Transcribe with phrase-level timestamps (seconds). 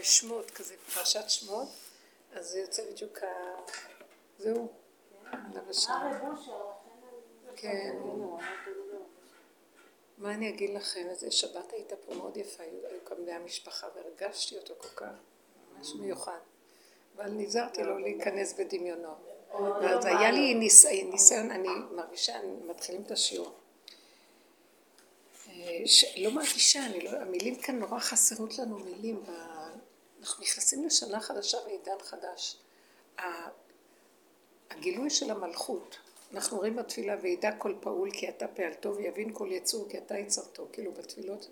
[0.00, 1.68] בשמות, כזה פרשת שמות,
[2.32, 3.26] אז זה יוצא בדיוק ה...
[4.38, 4.68] זהו.
[5.32, 5.92] עליו השם.
[7.56, 7.96] כן.
[10.18, 11.06] מה אני אגיד לכם?
[11.10, 15.12] איזה שבת הייתה פה מאוד יפה, היו כאן בני המשפחה והרגשתי אותו כל כך,
[15.74, 16.38] ממש מיוחד.
[17.16, 19.14] אבל נזהרתי לו להיכנס בדמיונו.
[19.52, 20.54] ואז היה לי
[21.04, 23.52] ניסיון, אני מרגישה, מתחילים את השיעור.
[25.86, 26.04] ש...
[26.16, 29.22] לא מרגישה, אני לא, המילים כאן נורא חסרות לנו מילים.
[30.20, 32.56] אנחנו נכנסים לשנה חדשה ועידן חדש.
[34.70, 35.98] הגילוי של המלכות,
[36.34, 40.66] אנחנו רואים בתפילה וידע כל פעול כי אתה פעלתו ויבין כל יצור כי אתה יצרתו,
[40.72, 41.48] כאילו בתפילות,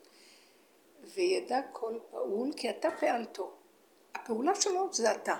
[1.15, 3.52] וידע כל פעול כי אתה פעלתו.
[4.15, 5.37] הפעולה שלו זה אתה.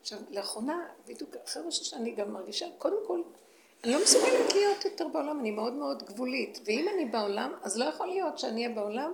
[0.00, 3.22] עכשיו, לאחרונה, בדיוק אחרי ראש השנה, אני גם מרגישה, קודם כל,
[3.84, 6.60] אני לא מסוגלת להיות יותר בעולם, אני מאוד מאוד גבולית.
[6.64, 9.12] ואם אני בעולם, אז לא יכול להיות שאני אהיה בעולם,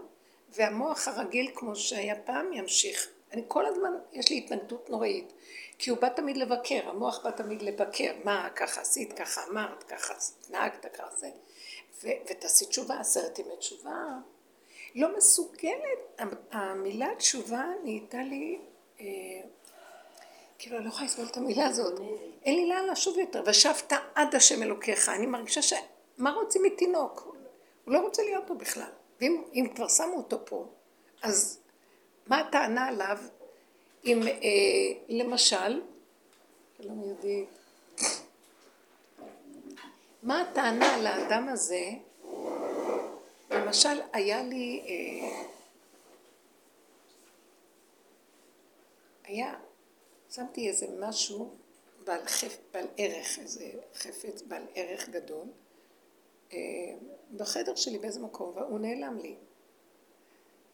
[0.56, 3.08] והמוח הרגיל כמו שהיה פעם ימשיך.
[3.32, 5.32] אני כל הזמן, יש לי התנגדות נוראית.
[5.78, 8.12] כי הוא בא תמיד לבקר, המוח בא תמיד לבקר.
[8.24, 10.14] מה, ככה עשית, ככה אמרת, ככה
[10.50, 11.30] נהגת, ככה זה.
[12.02, 14.04] ותעשי תשובה, עשרת ימי תשובה.
[14.94, 16.20] לא מסוגלת.
[16.52, 18.58] המילה תשובה נהייתה לי...
[19.00, 19.06] אה,
[20.58, 22.00] כאילו, אני לא יכולה לסבול את המילה הזאת.
[22.44, 23.42] אין לי לאן לשוב יותר.
[23.46, 25.08] ושבת עד השם אלוקיך.
[25.08, 25.72] אני מרגישה ש...
[26.18, 27.20] מה רוצים מתינוק?
[27.84, 28.90] הוא לא רוצה להיות פה בכלל.
[29.20, 30.66] ואם כבר שמו אותו פה,
[31.22, 31.58] אז
[32.26, 33.18] מה הטענה עליו
[34.04, 34.36] אם אה,
[35.08, 35.82] למשל,
[36.76, 37.44] שלום יהודי,
[40.22, 41.90] מה הטענה לאדם הזה,
[43.50, 45.42] למשל היה לי, אה,
[49.24, 49.54] היה
[50.30, 51.54] שמתי איזה משהו
[52.04, 55.46] בעל, חפ, בעל ערך, איזה חפץ בעל ערך גדול,
[57.36, 59.36] בחדר שלי באיזה מקום, והוא נעלם לי.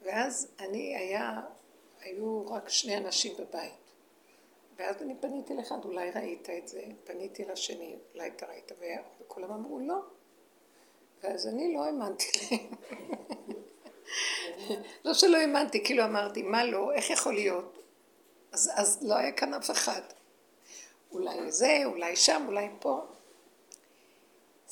[0.03, 1.41] ואז אני, היה,
[2.01, 3.73] היו רק שני אנשים בבית.
[4.77, 8.73] ואז אני פניתי לאחד, אולי ראית את זה, פניתי לשני, אולי אתה ראית,
[9.21, 9.99] וכולם אמרו לא.
[11.23, 12.71] ואז אני לא האמנתי להם.
[15.05, 17.83] לא שלא האמנתי, כאילו אמרתי, מה לא, איך יכול להיות?
[18.53, 20.03] אז, אז לא היה כאן אף אחד.
[21.13, 23.01] אולי זה, אולי שם, אולי פה.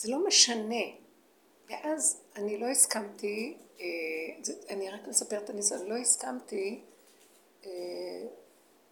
[0.00, 0.84] זה לא משנה.
[1.68, 3.86] ואז אני לא הסכמתי, אה,
[4.68, 6.80] אני רק מספר את הניסיון, לא הסכמתי
[7.64, 7.70] אה,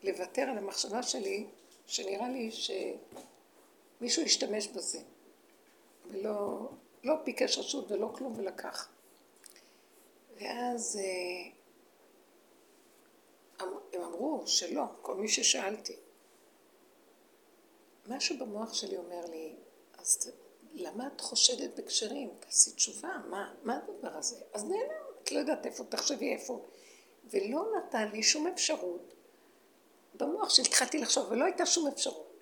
[0.02, 1.46] לוותר על המחשבה שלי,
[1.86, 4.98] שנראה לי שמישהו ישתמש בזה.
[6.10, 6.68] ולא
[7.04, 8.88] לא ביקש רשות ולא כלום ולקח.
[10.40, 11.50] ואז אה,
[13.92, 15.96] הם אמרו שלא, כל מי ששאלתי.
[18.06, 19.54] משהו במוח שלי אומר לי,
[19.98, 20.32] אז
[20.78, 22.30] למה את חושדת בקשרים?
[22.40, 24.36] תעשי תשובה, מה, מה הדבר הזה?
[24.52, 26.66] אז נעלם, את לא יודעת איפה, תחשבי איפה.
[27.30, 29.14] ולא נתן לי שום אפשרות.
[30.14, 32.32] במוח שהתחלתי לחשוב, ולא הייתה שום אפשרות.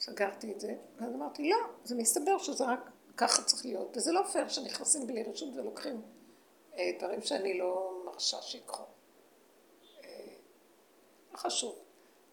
[0.00, 4.22] סגרתי את זה, ואז אמרתי, לא, זה מסתבר שזה רק ככה צריך להיות, וזה לא
[4.32, 6.02] פייר שנכנסים בלי רשות ולוקחים
[6.78, 8.82] אה, דברים שאני לא מרשה שיקחו.
[11.32, 11.78] לא חשוב.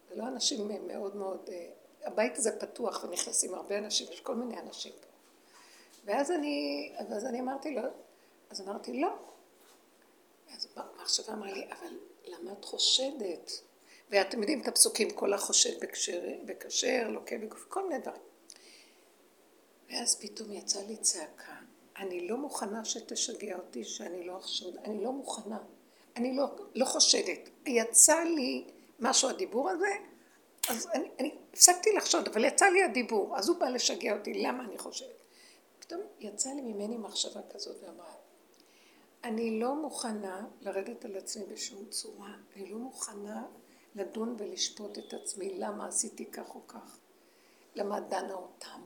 [0.08, 1.50] זה לא אנשים מאוד מאוד...
[1.52, 5.06] אה, הבית הזה פתוח ונכנסים הרבה אנשים, יש כל מיני אנשים פה.
[6.04, 7.82] ואז אני, אז אני אמרתי לו,
[8.50, 9.12] אז אמרתי לא.
[10.56, 13.50] אז המחשבה אמרה לי, אבל למה את חושדת?
[14.10, 15.80] ואתם יודעים את הפסוקים, כל החושד
[16.46, 18.22] בכשר, לוקה בגוף, כל מיני דברים.
[19.90, 21.54] ואז פתאום יצאה לי צעקה,
[21.96, 25.58] אני לא מוכנה שתשגע אותי שאני לא אחשוד, אני לא מוכנה,
[26.16, 27.48] אני לא, לא חושדת.
[27.66, 28.64] יצא לי
[29.00, 29.88] משהו הדיבור הזה,
[30.68, 34.64] אז אני, אני הפסקתי לחשוד, אבל יצא לי הדיבור, אז הוא בא לשגע אותי, למה
[34.64, 35.22] אני חושבת?
[35.78, 38.14] פתאום יצא לי ממני מחשבה כזאת ואמרה,
[39.24, 43.44] אני לא מוכנה לרדת על עצמי בשום צורה, אני לא מוכנה
[43.94, 46.98] לדון ולשפוט את עצמי, למה עשיתי כך או כך,
[47.74, 48.80] למה דנה אותם.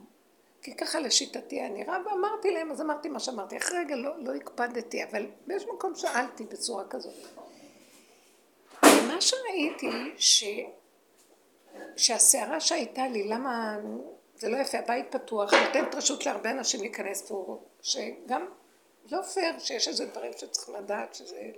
[0.61, 3.57] כי ככה לשיטתי היה נראה, ואמרתי להם, אז אמרתי מה שאמרתי.
[3.57, 7.13] אחרי רגע לא, לא הקפדתי, אבל באיזשהו מקום שאלתי בצורה כזאת.
[8.83, 10.43] מה שראיתי, ש...
[11.97, 13.77] שהסערה שהייתה לי, למה
[14.35, 18.47] זה לא יפה, הבית פתוח, נותנת רשות להרבה אנשים להיכנס פה, שגם
[19.11, 21.51] לא פייר שיש איזה דברים שצריכים לדעת שזה...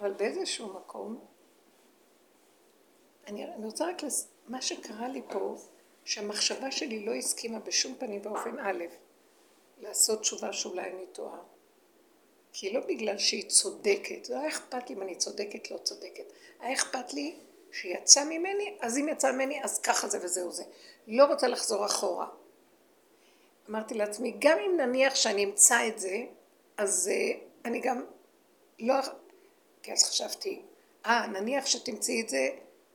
[0.00, 1.24] אבל באיזשהו מקום,
[3.26, 4.28] אני, רוצה רק, לס...
[4.48, 5.56] מה שקרה לי פה,
[6.04, 8.84] שהמחשבה שלי לא הסכימה בשום פנים ואופן א',
[9.80, 11.38] לעשות תשובה שאולי אני טועה.
[12.52, 16.24] כי לא בגלל שהיא צודקת, לא היה אכפת לי אם אני צודקת, לא צודקת.
[16.60, 17.36] היה אכפת לי
[17.72, 20.64] שיצא ממני, אז אם יצא ממני, אז ככה זה וזהו זה.
[21.06, 22.26] לא רוצה לחזור אחורה.
[23.70, 26.16] אמרתי לעצמי, גם אם נניח שאני אמצא את זה,
[26.76, 28.04] אז uh, אני גם
[28.80, 28.94] לא...
[29.82, 30.62] כי אז חשבתי,
[31.06, 32.48] אה, נניח שתמצאי את זה,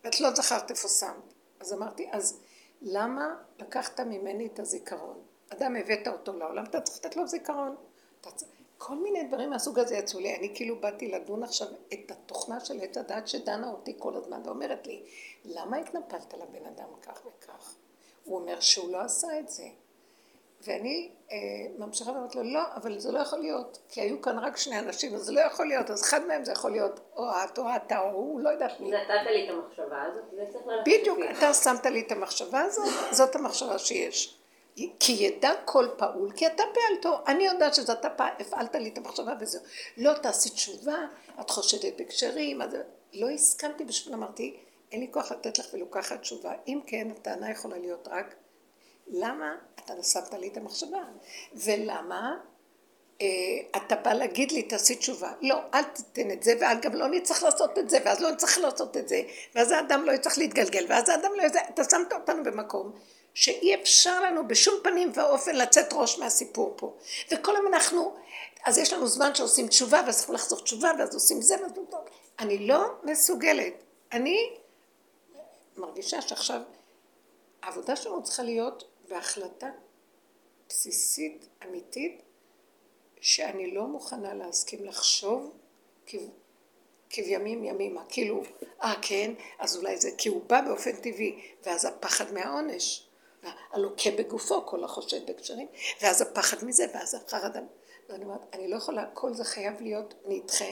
[0.04, 1.34] ואת לא זכרת איפה שמת.
[1.60, 2.40] אז אמרתי, אז
[2.82, 5.22] למה לקחת ממני את הזיכרון?
[5.50, 7.76] אדם הבאת אותו לעולם, אתה צריך לתת לו זיכרון.
[8.78, 10.36] כל מיני דברים מהסוג הזה יצאו לי.
[10.36, 14.88] אני כאילו באתי לדון עכשיו את התוכנה של עת הדת שדנה אותי כל הזמן ואומרת
[14.88, 15.04] לי,
[15.46, 17.76] למה התנפלת לבן אדם כך וכך?
[18.24, 19.68] הוא אומר שהוא לא עשה את זה.
[20.62, 21.38] ואני אה,
[21.78, 25.16] ממשיכה ואומרת לו, לא, אבל זה לא יכול להיות, כי היו כאן רק שני אנשים,
[25.16, 28.00] אז זה לא יכול להיות, אז אחד מהם זה יכול להיות או את או אתה
[28.00, 28.92] או הוא, לא יודעת מי.
[28.92, 32.86] נתת לי את המחשבה הזאת, זה צריך ללכת בדיוק, אתה שמת לי את המחשבה הזאת,
[33.12, 34.38] זאת המחשבה שיש.
[35.00, 37.20] כי ידע כל פעול, כי אתה פעלתו.
[37.28, 38.08] אני יודעת שזה אתה
[38.40, 39.62] הפעלת לי את המחשבה וזהו.
[39.98, 40.98] לא תעשי תשובה,
[41.40, 42.76] את חושדת בקשרים, אז...
[43.16, 44.58] לא הסכמתי בשביל אמרתי,
[44.92, 46.54] אין לי כוח לתת לך ולו ככה תשובה.
[46.68, 48.36] אם כן, הטענה יכולה להיות רק,
[49.08, 51.04] למה אתה שמת לי את המחשבה?
[51.54, 52.38] ולמה
[53.22, 53.28] אה,
[53.78, 55.32] אתה בא להגיד לי, תעשי תשובה.
[55.42, 58.98] לא, אל תיתן את זה, וגם לא נצטרך לעשות את זה, ואז לא נצטרך לעשות
[58.98, 59.22] את זה,
[59.56, 62.92] ואז האדם לא יצטרך להתגלגל, ואז האדם לא יצטרך, אתה שמת אותנו במקום
[63.36, 66.98] שאי אפשר לנו בשום פנים ואופן לצאת ראש מהסיפור פה.
[67.32, 68.16] וכל הזמן אנחנו,
[68.66, 71.72] אז יש לנו זמן שעושים תשובה, ואז צריכים לחזור תשובה, ואז עושים זה, ואז
[72.40, 73.74] אני לא מסוגלת.
[74.12, 74.50] אני
[75.78, 76.62] מרגישה שעכשיו
[77.62, 79.70] העבודה שלנו צריכה להיות בהחלטה
[80.70, 82.22] בסיסית, אמיתית,
[83.22, 85.52] שאני לא מוכנה להסכים לחשוב
[87.10, 88.44] כבימים ימימה, כאילו,
[88.84, 93.06] אה כן, אז אולי זה כי הוא בא באופן טבעי, ואז הפחד מהעונש,
[93.72, 95.68] הלוקה בגופו, כל החושד בקשרים,
[96.02, 97.60] ואז הפחד מזה, ואז החרדה.
[98.10, 100.72] ואני אומרת, אני לא יכולה, כל זה חייב להיות נדחה.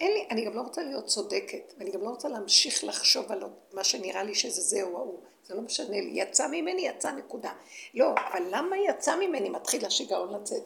[0.00, 3.42] אין לי, אני גם לא רוצה להיות צודקת, ואני גם לא רוצה להמשיך לחשוב על
[3.72, 5.18] מה שנראה לי שזה זה או ההוא.
[5.46, 7.52] זה לא משנה לי, יצא ממני, יצא נקודה.
[7.94, 10.62] לא, אבל למה יצא ממני מתחיל השיגעון לצאת?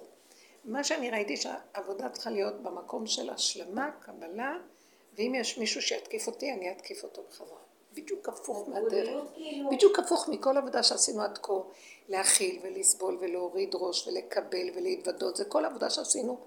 [0.65, 4.57] מה שאני ראיתי שהעבודה צריכה להיות במקום של השלמה, קבלה,
[5.15, 7.66] ואם יש מישהו שיתקיף אותי, אני אתקיף אותו בחזרה.
[7.97, 9.25] בדיוק הפוך מהדרך.
[9.35, 9.71] כאילו.
[9.71, 11.53] בדיוק הפוך מכל עבודה שעשינו עד כה.
[12.09, 15.37] להכיל ולסבול ולהוריד ראש ולקבל ולהתוודות.
[15.37, 16.39] זה כל עבודה שעשינו,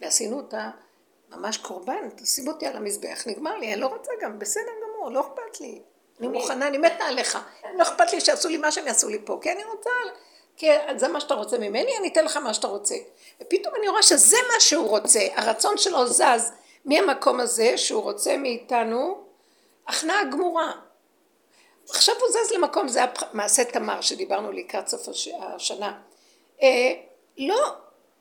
[0.00, 0.70] ועשינו אותה
[1.30, 2.08] ממש קורבן.
[2.16, 5.80] תשים אותי על המזבח, נגמר לי, אני לא רוצה גם, בסדר גמור, לא אכפת לי.
[6.20, 7.38] אני מוכנה, אני מתה עליך.
[7.74, 9.90] לא אכפת לי שיעשו לי מה שהם יעשו לי פה, כי אני רוצה,
[10.56, 10.66] כי
[10.96, 12.94] זה מה שאתה רוצה ממני, אני אתן לך מה שאתה רוצה.
[13.40, 16.52] ופתאום אני רואה שזה מה שהוא רוצה, הרצון שלו זז
[16.84, 19.24] מהמקום הזה שהוא רוצה מאיתנו
[19.86, 20.72] הכנעה גמורה.
[21.90, 23.00] עכשיו הוא זז למקום, זה
[23.32, 25.08] המעשה תמר שדיברנו לקראת סוף
[25.40, 26.00] השנה.
[26.62, 26.92] אה,
[27.38, 27.68] לא,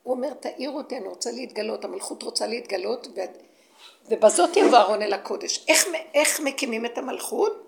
[0.04, 3.22] הוא אומר תאיר אותי, אני רוצה להתגלות, המלכות רוצה להתגלות ו...
[4.10, 5.66] ובזאת יבוא ארון אל הקודש.
[5.68, 7.66] איך, איך מקימים את המלכות?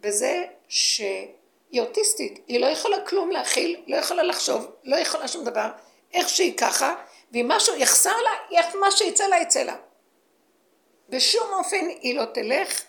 [0.00, 5.68] בזה שהיא אוטיסטית, היא לא יכולה כלום להכיל, לא יכולה לחשוב, לא יכולה שום דבר,
[6.14, 6.94] איך שהיא ככה,
[7.32, 9.76] ואם משהו יחסר לה, איך מה שיצא לה יצא לה.
[11.08, 12.82] בשום אופן היא לא תלך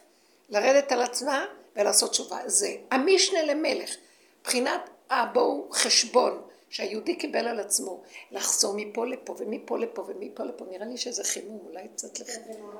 [0.50, 1.46] לרדת על עצמה
[1.80, 2.38] ולעשות תשובה.
[2.46, 2.76] זה.
[2.92, 3.96] המשנה למלך,
[4.42, 10.86] מבחינת הבואו חשבון שהיהודי קיבל על עצמו לחזור מפה לפה ומפה לפה ומפה לפה, נראה
[10.86, 12.78] לי שזה חימום, אולי קצת לחימום,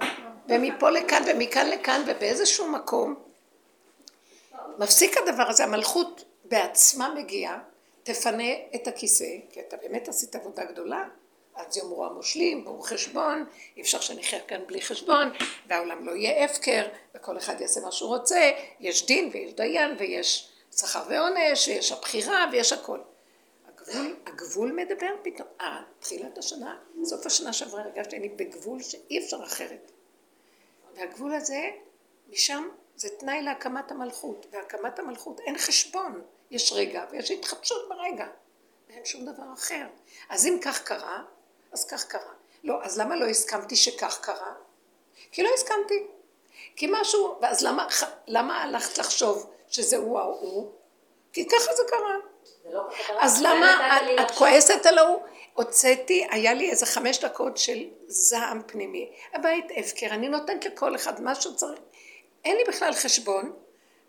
[0.50, 3.16] ומפה לכאן ומכאן לכאן ובאיזשהו מקום.
[4.78, 7.60] מפסיק הדבר הזה, המלכות בעצמה מגיעה,
[8.04, 11.04] תפנה את הכיסא, כי אתה באמת עשית עבודה גדולה,
[11.68, 13.46] אז יאמרו המושלים, ברור חשבון,
[13.78, 15.30] אי אפשר שנחיה כאן בלי חשבון,
[15.68, 20.50] והעולם לא יהיה הפקר, וכל אחד יעשה מה שהוא רוצה, יש דין ויש דיין ויש
[20.76, 23.00] שכר ועונש, ויש הבחירה ויש הכל.
[23.68, 29.44] הגבול, הגבול מדבר פתאום, אה, תחילת השנה, סוף השנה שעברה הרגשתי אני בגבול שאי אפשר
[29.44, 29.92] אחרת.
[30.96, 31.70] והגבול הזה,
[32.30, 38.28] משם זה תנאי להקמת המלכות, והקמת המלכות אין חשבון, יש רגע ויש התחדשות ברגע,
[38.90, 39.86] ואין שום דבר אחר.
[40.30, 41.24] אז אם כך קרה,
[41.72, 42.34] אז כך קרה.
[42.64, 44.54] לא, אז למה לא הסכמתי שכך קרה?
[45.32, 46.08] כי לא הסכמתי.
[46.76, 47.88] כי משהו, ואז למה,
[48.28, 50.72] למה הלכת לחשוב שזה הוא ההוא?
[51.34, 52.16] כי ככה זה קרה.
[52.74, 52.82] לא
[53.20, 55.22] אז למה את, את כועסת על ההוא?
[55.54, 59.12] הוצאתי, היה לי איזה חמש דקות של זעם פנימי.
[59.34, 61.80] הבית הפקר, אני נותנת לכל אחד מה שהוא צריך.
[62.46, 63.54] אין לי בכלל חשבון,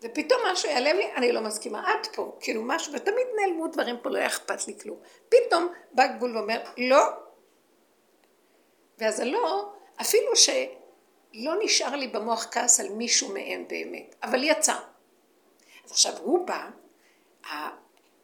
[0.01, 4.09] ופתאום משהו יעלם לי, אני לא מסכימה, את פה, כאילו משהו, ותמיד נעלמו דברים פה,
[4.09, 4.97] לא היה אכפת לי כלום.
[5.29, 7.01] פתאום בא גבול ואומר, לא.
[9.01, 14.75] ואז הלא, אפילו שלא נשאר לי במוח כעס על מישהו מהם באמת, אבל יצא.
[15.85, 16.69] אז עכשיו הוא בא,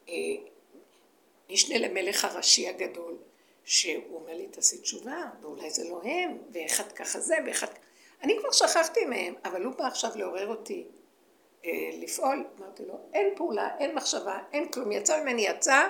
[0.08, 3.18] המשנה אה, למלך הראשי הגדול,
[3.64, 7.80] שהוא אומר לי, תעשי תשובה, ואולי זה לא הם, ואחד ככה זה, ואחד ככה.
[8.24, 10.86] אני כבר שכחתי מהם, אבל הוא בא עכשיו לעורר אותי
[11.66, 12.46] אה, לפעול.
[12.60, 15.88] אמרתי לו, אין פעולה, אין מחשבה, אין כלום, יצא ממני יצא,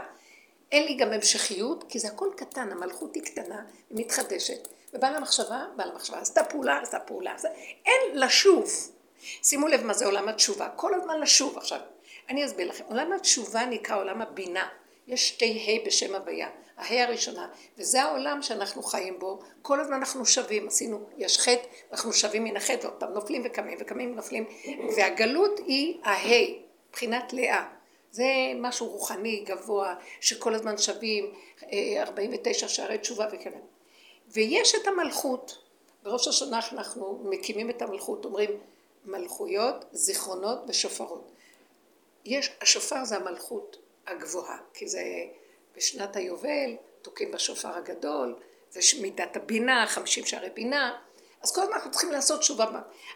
[0.71, 4.67] אין לי גם המשכיות, כי זה הכל קטן, המלכות היא קטנה, היא מתחדשת.
[4.93, 7.47] ובא למחשבה, בא למחשבה, עשתה פעולה, עשתה פעולה, עשתה...
[7.85, 8.71] אין לשוב.
[9.43, 11.79] שימו לב מה זה עולם התשובה, כל הזמן לשוב עכשיו.
[12.29, 14.67] אני אסביר לכם, עולם התשובה נקרא עולם הבינה.
[15.07, 20.25] יש שתי ה' בשם הוויה, הה' הראשונה, וזה העולם שאנחנו חיים בו, כל הזמן אנחנו
[20.25, 24.45] שווים, עשינו, יש חטא, אנחנו שווים מן החטא, ועוד פעם נופלים וקמים וקמים ונופלים,
[24.97, 26.45] והגלות היא הה',
[26.89, 27.65] מבחינת לאה.
[28.11, 28.25] זה
[28.55, 31.33] משהו רוחני גבוה, שכל הזמן שווים,
[31.97, 33.57] 49 אה, שערי תשובה וכאלה.
[34.27, 35.57] ויש את המלכות,
[36.03, 38.49] בראש השנה אנחנו מקימים את המלכות, אומרים
[39.05, 41.31] מלכויות, זיכרונות ושופרות.
[42.25, 45.03] יש, השופר זה המלכות הגבוהה, כי זה
[45.75, 48.35] בשנת היובל, תוקעים בשופר הגדול,
[48.69, 50.97] זה מידת הבינה, חמישים שערי בינה,
[51.41, 52.65] אז כל הזמן אנחנו צריכים לעשות תשובה,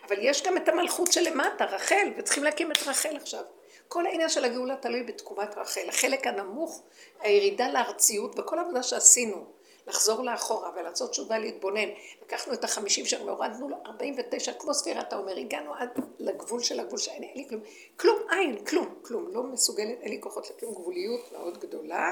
[0.08, 3.44] אבל יש גם את המלכות שלמטה, רחל, וצריכים להקים את רחל עכשיו.
[3.88, 5.90] כל העניין של הגאולה תלוי בתקומת רחל.
[5.90, 6.82] החלק הנמוך,
[7.20, 9.46] הירידה לארציות, וכל העבודה שעשינו,
[9.88, 11.90] לחזור לאחורה ולעשות תשובה להתבונן.
[12.22, 17.00] לקחנו את החמישים שם והורדנו לארבעים ותשע, כמו ספירת העומר, הגענו עד לגבול של הגבול
[17.00, 17.62] שאין לי כלום.
[17.98, 19.28] כלום, אין, כלום, כלום.
[19.28, 22.12] לא מסוגלת, אין לי כוחות לכלום, גבוליות מאוד גדולה.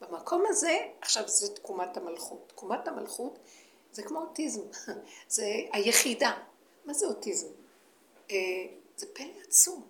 [0.00, 2.48] במקום הזה, עכשיו זה תקומת המלכות.
[2.48, 3.38] תקומת המלכות
[3.92, 4.62] זה כמו אוטיזם,
[5.28, 6.32] זה היחידה.
[6.84, 7.48] מה זה אוטיזם?
[8.30, 8.36] אה,
[8.96, 9.82] זה פלא עצום.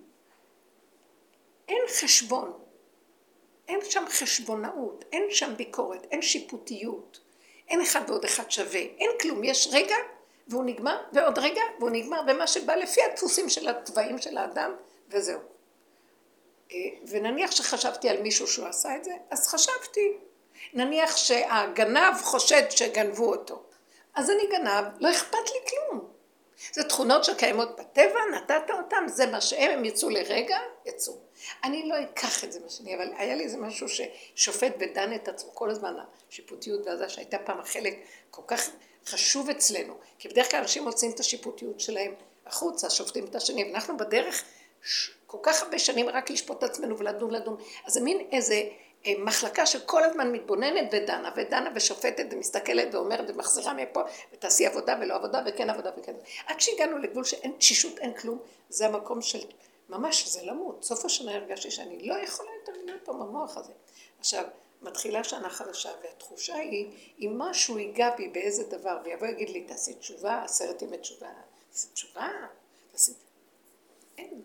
[1.68, 2.52] אין חשבון,
[3.68, 7.20] אין שם חשבונאות, אין שם ביקורת, אין שיפוטיות,
[7.68, 9.96] אין אחד ועוד אחד שווה, אין כלום, יש רגע
[10.48, 14.74] והוא נגמר, ועוד רגע והוא נגמר, ומה שבא לפי הדפוסים של התוואים של האדם,
[15.08, 15.40] וזהו.
[16.72, 16.76] אה,
[17.08, 20.12] ונניח שחשבתי על מישהו שהוא עשה את זה, אז חשבתי.
[20.72, 23.62] נניח שהגנב חושד שגנבו אותו,
[24.14, 26.13] אז אני גנב, לא אכפת לי כלום.
[26.72, 31.14] זה תכונות שקיימות בטבע, נתת אותן, זה מה שהם, הם יצאו לרגע, יצאו.
[31.64, 35.54] אני לא אקח את זה משני, אבל היה לי איזה משהו ששופט ודן את עצמו
[35.54, 35.94] כל הזמן,
[36.28, 37.94] השיפוטיות והזה שהייתה פעם החלק
[38.30, 38.70] כל כך
[39.06, 42.14] חשוב אצלנו, כי בדרך כלל אנשים מוצאים את השיפוטיות שלהם
[42.46, 44.44] החוצה, שופטים את השני, ואנחנו בדרך
[45.26, 47.56] כל כך הרבה שנים רק לשפוט את עצמנו ולדון ולדון,
[47.86, 48.62] אז זה מין איזה
[49.18, 54.00] מחלקה שכל הזמן מתבוננת ודנה, ודנה ושופטת ומסתכלת ואומרת ומחזירה מפה
[54.32, 56.26] ותעשי עבודה ולא עבודה וכן עבודה וכן עבודה.
[56.46, 59.38] עד שהגענו לגבול שאין תשישות, אין כלום, זה המקום של
[59.88, 60.84] ממש, זה למות.
[60.84, 63.72] סוף השנה הרגשתי שאני לא יכולה יותר להיות פה במוח הזה.
[64.20, 64.44] עכשיו,
[64.82, 66.86] מתחילה שנה חדשה, והתחושה היא,
[67.20, 71.28] אם משהו ייגע בי באיזה דבר, ויבוא יגיד לי, תעשי תשובה, עשרת ימי תשובה,
[71.70, 72.28] תעשי תשובה,
[72.92, 73.12] תעשי...
[74.18, 74.42] אין,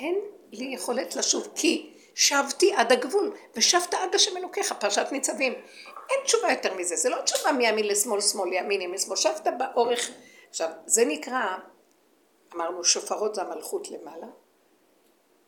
[0.00, 0.20] אין
[0.52, 5.52] לי יכולת לשוב, כי שבתי עד הגבול, ושבת עד השם אלוקיך, פרשת ניצבים.
[6.10, 10.10] אין תשובה יותר מזה, זה לא תשובה מימין לשמאל, שמאל, ימין, ימין, שמאל, שבת באורך.
[10.50, 11.56] עכשיו, זה נקרא,
[12.54, 14.26] אמרנו, שופרות זה המלכות למעלה,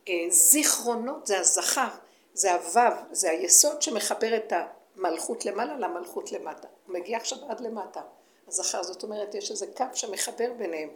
[0.09, 1.89] אה, זיכרונות זה הזכר,
[2.35, 4.53] זה הוו, זה היסוד שמחבר את
[4.97, 6.69] המלכות למעלה למלכות למטה.
[6.87, 8.01] הוא מגיע עכשיו עד למטה.
[8.49, 10.91] הזכר, זאת אומרת, יש איזה קו שמחבר ביניהם.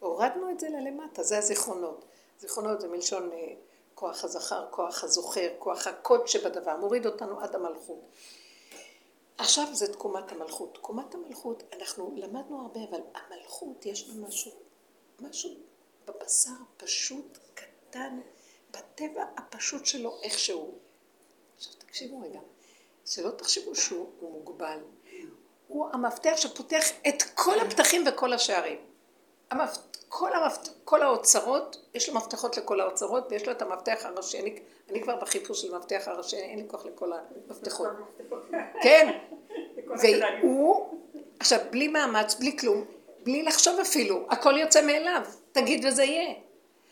[0.00, 2.04] הורדנו את זה ללמטה, זה הזיכרונות.
[2.40, 3.54] זיכרונות זה מלשון אה,
[3.98, 8.00] כוח הזכר, כוח הזוכר, כוח הקוד שבדבר, מוריד אותנו עד המלכות.
[9.38, 10.74] עכשיו זה תקומת המלכות.
[10.74, 14.52] תקומת המלכות, אנחנו למדנו הרבה, אבל המלכות יש בה משהו,
[15.20, 15.50] משהו
[16.06, 18.20] בבשר פשוט, קטן,
[18.70, 20.78] בטבע הפשוט שלו איכשהו.
[21.56, 22.40] עכשיו תקשיבו רגע,
[23.06, 24.78] שלא תחשבו שהוא מוגבל.
[25.68, 28.78] הוא המפתח שפותח את כל הפתחים וכל השערים.
[29.50, 29.78] המפ...
[30.08, 30.68] כל, המפת...
[30.84, 34.40] כל האוצרות, יש לו מפתחות לכל האוצרות ויש לו את המפתח הראשי.
[34.40, 34.58] אני,
[34.90, 37.12] אני כבר בחיפוש של מפתח הראשי, אין לי כוח לכל
[37.48, 37.88] המפתחות.
[38.82, 39.18] כן,
[40.02, 40.98] והוא,
[41.40, 42.84] עכשיו בלי מאמץ, בלי כלום,
[43.22, 45.22] בלי לחשוב אפילו, הכל יוצא מאליו,
[45.52, 46.34] תגיד וזה יהיה.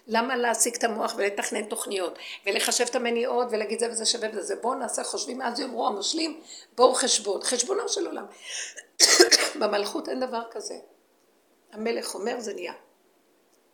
[0.06, 4.74] למה להעסיק את המוח ולתכנן תוכניות ולחשב את המניעות ולהגיד זה וזה שווה וזה בואו
[4.74, 6.40] נעשה חושבים אז יאמרו המשלים
[6.76, 8.26] בואו חשבון חשבונו של עולם
[9.60, 10.74] במלכות אין דבר כזה
[11.72, 12.72] המלך אומר זה נהיה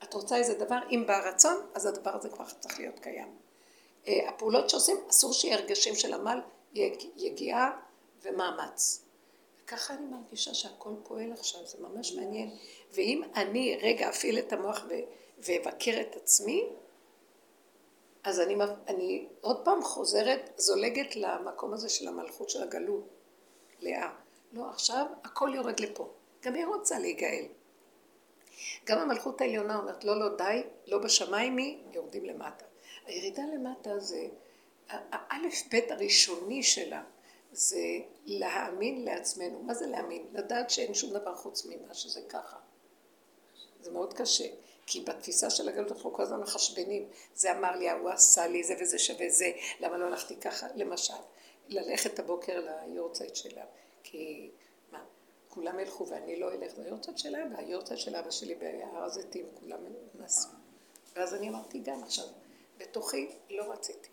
[0.03, 3.37] את רוצה איזה דבר אם בא רצון אז הדבר הזה כבר צריך להיות קיים
[4.09, 6.41] אה, הפעולות שעושים אסור שיהיה הרגשים של עמל
[7.17, 7.71] יגיעה
[8.23, 9.05] ומאמץ
[9.65, 12.57] וככה אני מרגישה שהכל פועל עכשיו זה ממש מעניין
[12.93, 14.85] ואם אני רגע אפעיל את המוח.
[15.39, 16.67] ואבקר את עצמי,
[18.25, 18.57] אז אני,
[18.89, 23.09] אני עוד פעם חוזרת, זולגת למקום הזה של המלכות של הגלות,
[23.81, 24.11] לאה.
[24.53, 26.09] לא, עכשיו הכל יורד לפה.
[26.43, 27.45] גם היא רוצה להיגאל.
[28.85, 32.65] גם המלכות העליונה אומרת, לא, לא, די, לא בשמיים היא, יורדים למטה.
[33.07, 34.27] הירידה למטה זה,
[34.89, 37.03] האלף בית הראשוני שלה,
[37.53, 37.79] זה
[38.27, 39.63] להאמין לעצמנו.
[39.63, 40.27] מה זה להאמין?
[40.33, 42.57] לדעת שאין שום דבר חוץ ממה שזה ככה.
[43.81, 44.47] זה מאוד קשה.
[44.87, 48.75] כי בתפיסה של הגלות אנחנו כל הזמן מחשבנים, זה אמר לי, הוא עשה לי זה
[48.81, 51.15] וזה שווה זה, למה לא הלכתי ככה, למשל,
[51.69, 53.65] ללכת הבוקר ליורצייט שלה,
[54.03, 54.51] כי
[55.55, 59.47] כולם ילכו ואני לא אלך, זה היורצייט של אבא, היורצייט של אבא שלי בהר הזיתים,
[59.61, 59.79] כולם
[60.15, 60.53] נסעו.
[61.17, 62.25] ואז אני אמרתי גם עכשיו,
[62.79, 64.09] בתוכי לא רציתי.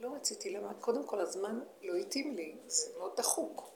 [0.00, 0.74] לא רציתי, למה?
[0.74, 3.70] קודם כל הזמן לא התאים לי, זה מאוד דחוק.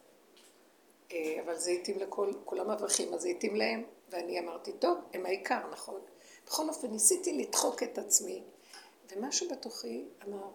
[1.12, 5.26] אה, אבל זה התאים לכל, כולם אברכים, אז זה התאים להם, ואני אמרתי, טוב, הם
[5.26, 6.00] העיקר, נכון?
[6.46, 8.42] בכל אופן, ניסיתי לדחוק את עצמי,
[9.10, 10.48] ומשהו בתוכי אמר,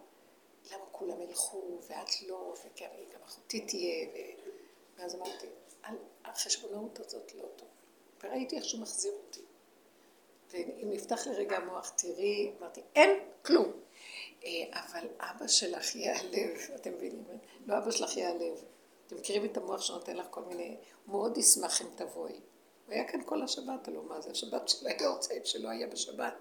[0.72, 4.08] למה כולם ילכו, ואת לא, וכן, גם אחותי תהיה.
[4.98, 5.48] ואז אמרתי,
[6.26, 7.68] החשבונאות הזאת לא טוב.
[8.24, 9.42] וראיתי איך שהוא מחזיר אותי.
[10.52, 13.72] ואם נפתח לרגע המוח, תראי, אמרתי, אין כלום.
[14.44, 17.24] אה, אבל אבא שלך ייעלב, אתם מבינים?
[17.68, 18.64] לא אבא שלך ייעלב.
[19.08, 22.34] אתם מכירים את המוח שנותן לך כל מיני, הוא מאוד ישמח אם תבואי.
[22.34, 26.34] הוא היה כאן כל השבת, הלוא מה זה, השבת של היורצייט שלא היה בשבת.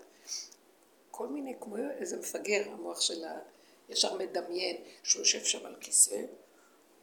[1.10, 3.38] כל מיני, כמו איזה מפגר, המוח שלה
[3.88, 6.22] ישר מדמיין שהוא יושב שם על כיסא,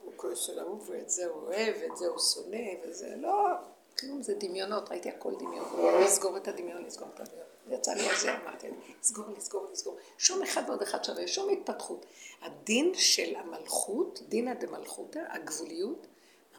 [0.03, 3.47] הוא כועס על ההוא, ואת זה הוא אוהב, ואת זה הוא שונא, וזה לא,
[3.99, 6.01] כלום זה דמיונות, ראיתי הכל דמיון.
[6.03, 7.43] לסגור את הדמיון, לסגור את הדמיון.
[7.69, 8.67] יצא לי על זה, אמרתי,
[9.01, 9.97] לסגור, לסגור, לסגור.
[10.17, 12.05] שום אחד ועוד אחד שווה, שום התפתחות.
[12.41, 16.07] הדין של המלכות, דינא דמלכותא, הגבוליות,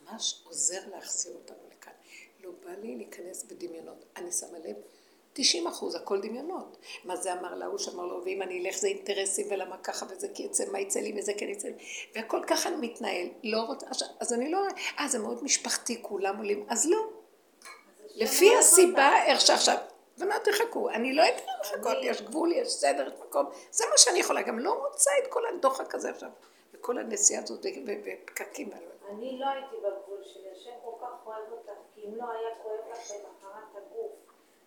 [0.02, 1.92] ממש עוזר להחזיר אותנו לכאן.
[2.40, 4.04] לא בא לי להיכנס בדמיונות.
[4.16, 4.76] אני שמה לב,
[5.36, 6.76] 90 אחוז, הכל דמיונות.
[7.04, 10.42] מה זה אמר להוא שאמר לו, ואם אני אלך זה אינטרסים, ולמה ככה וזה כי
[10.42, 11.74] יצא, מה יצא לי וזה כן יצא לי,
[12.14, 13.28] והכל ככה אני מתנהל.
[13.44, 13.86] לא רוצה,
[14.20, 14.58] אז אני לא,
[14.98, 16.98] אה, זה מאוד משפחתי, כולם עולים, אז לא.
[18.14, 19.76] לפי הסיבה, איך שעכשיו,
[20.18, 20.90] ומה תחכו?
[20.90, 24.58] אני לא אתן לחכות, יש גבול, יש סדר, יש מקום, זה מה שאני יכולה, גם
[24.58, 26.28] לא רוצה את כל הדוחק הזה עכשיו,
[26.72, 28.70] וכל הנסיעה הזאת בפקקים.
[29.10, 32.93] אני לא הייתי בגבול שלי, השם כל כך אוהב אותך, כי אם לא היה כואב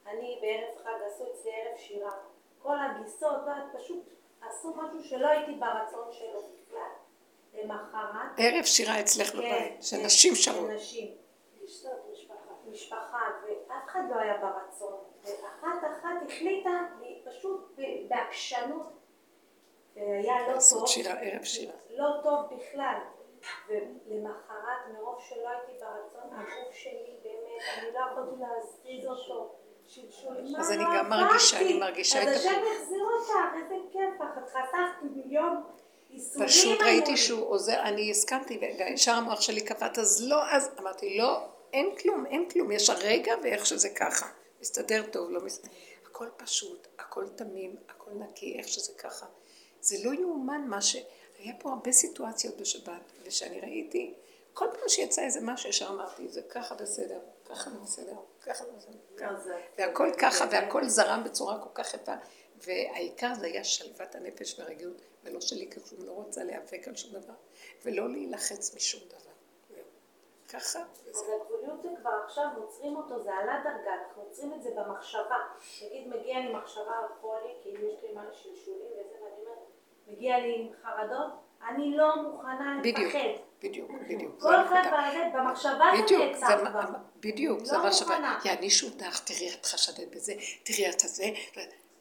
[0.08, 2.12] אני בערב חג עשו אצלי ערב שירה,
[2.62, 3.42] כל הגיסות,
[3.78, 4.04] פשוט
[4.42, 6.90] עשו משהו שלא הייתי ברצון שלו בכלל.
[7.54, 8.32] למחרת...
[8.38, 10.68] ערב שירה אצלך כן, בבית, שנשים כן, שרו.
[10.68, 11.16] נשים.
[12.72, 14.94] משפחה, ואף אחד לא היה ברצון.
[15.24, 16.70] ואחת אחת החליטה
[17.26, 18.88] פשוט בעקשנות,
[19.96, 20.88] והיה לא טוב.
[20.88, 21.74] שירה, ערב שירה.
[21.90, 23.00] לא טוב בכלל.
[23.68, 29.55] ולמחרת, מרוב שלא הייתי ברצון, הגוף שלי באמת, אני לא יכולתי להזיז אותו.
[30.58, 32.34] אז אני גם מרגישה, אני מרגישה את זה.
[32.34, 33.32] אז השם יחזיר אותך,
[33.64, 35.64] איזה כיף, את חסכת מיליון
[36.46, 41.40] פשוט ראיתי שהוא עוזר, אני הסכמתי, וישר המוח שלי קפט, אז לא, אז אמרתי, לא,
[41.74, 44.26] אין כלום, אין כלום, יש הרגע ואיך שזה ככה.
[44.62, 45.72] מסתדר טוב, לא מסתדר.
[46.06, 49.26] הכל פשוט, הכל תמים, הכל נקי, איך שזה ככה.
[49.82, 50.96] זה לא יאומן מה ש...
[51.40, 54.14] היה פה הרבה סיטואציות בשבת, ושאני ראיתי,
[54.54, 57.20] כל פעם שיצא איזה משהו, ישר אמרתי, זה ככה בסדר,
[57.50, 58.16] ככה בסדר,
[58.48, 62.14] ככה בסדר, והכל ככה, והכל זרם בצורה כל כך יפה,
[62.66, 67.33] והעיקר זה היה שלוות הנפש והרגיעות, ולא שלי כלום, לא רוצה להיאבק על שום דבר,
[67.86, 69.27] ולא להילחץ משום דבר.
[70.50, 70.79] ככה.
[71.10, 75.38] אז הגבוליות זה כבר עכשיו עוצרים אותו, זה עלה דרגה, אנחנו עוצרים את זה במחשבה.
[75.86, 79.57] נגיד מגיע לי מחשבה על חולי, כאילו יש לי מה שלשולים וזה, ואני אומרת,
[80.07, 81.31] מגיע לי עם חרדות,
[81.68, 83.47] אני לא מוכנה לפחד.
[83.63, 84.41] בדיוק, בדיוק.
[84.41, 84.81] כל אחד
[85.33, 86.81] במחשבה זה נעצר כבר.
[87.20, 88.39] בדיוק, זה מה שווה.
[88.46, 91.29] יענישו אותך, תראי את חשדת בזה, תראי את הזה.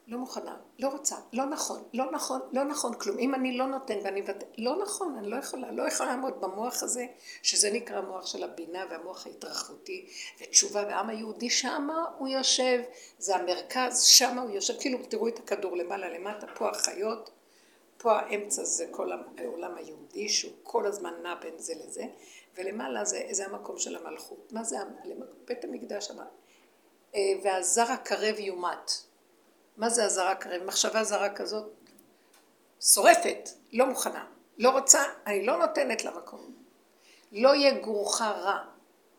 [0.09, 3.19] לא מוכנה, לא רוצה, לא נכון, לא נכון, לא נכון כלום.
[3.19, 6.83] אם אני לא נותן ואני מוותר, לא נכון, אני לא יכולה, לא יכולה לעמוד במוח
[6.83, 7.07] הזה,
[7.43, 10.07] שזה נקרא מוח של הבינה והמוח ההתרחבותי
[10.41, 12.83] ותשובה, והעם היהודי שמה הוא יושב,
[13.19, 17.31] זה המרכז, שמה הוא יושב, כאילו תראו את הכדור למעלה למטה, פה החיות,
[17.99, 22.05] פה האמצע זה כל העולם היהודי, שהוא כל הזמן נע בין זה לזה,
[22.55, 24.53] ולמעלה זה, זה המקום של המלכות.
[24.53, 24.77] מה זה
[25.45, 26.25] בית המקדש אמר?
[27.15, 28.91] אה, והזר הקרב יומת.
[29.77, 30.63] מה זה הזרה קרב?
[30.65, 31.73] מחשבה זרה כזאת
[32.81, 34.27] שורפת, לא מוכנה,
[34.59, 36.55] לא רוצה, אני לא נותנת לה מקום.
[37.33, 38.59] לא יגורך רע,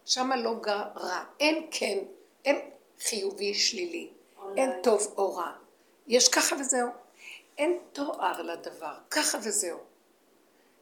[0.05, 1.97] שמה לא גר רע, אין כן,
[2.45, 4.09] אין חיובי שלילי,
[4.57, 5.51] אין טוב או רע.
[6.07, 6.89] יש ככה וזהו.
[7.57, 9.77] אין תואר לדבר, ככה וזהו.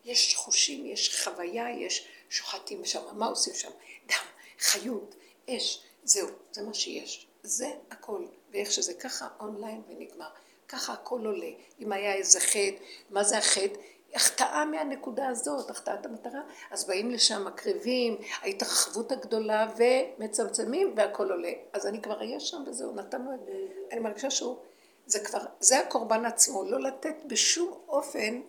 [0.06, 3.72] יש חושים, יש חוויה, יש שוחטים שם, מה עושים שם?
[4.06, 4.26] דם,
[4.60, 5.16] חיות,
[5.50, 7.28] אש, זהו, זה מה שיש.
[7.44, 8.26] זה הכל.
[8.52, 10.30] ואיך שזה ככה אונליין ונגמר.
[10.68, 11.50] ככה הכל עולה.
[11.80, 13.80] אם היה איזה חטא, מה זה החטא?
[14.14, 21.52] החטאה מהנקודה הזאת, החטאת המטרה, אז באים לשם מקריבים, ההתרחבות הגדולה ומצמצמים והכל עולה.
[21.74, 23.52] אז אני כבר אהיה שם וזהו, נתנו את זה.
[23.92, 24.58] אני מרגישה שהוא,
[25.06, 28.42] זה כבר, זה הקורבן עצמו, לא לתת בשום אופן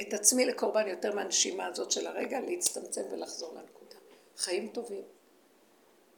[0.00, 3.96] את עצמי לקורבן יותר מהנשימה הזאת של הרגע, להצטמצם ולחזור לנקודה.
[4.36, 5.02] חיים טובים.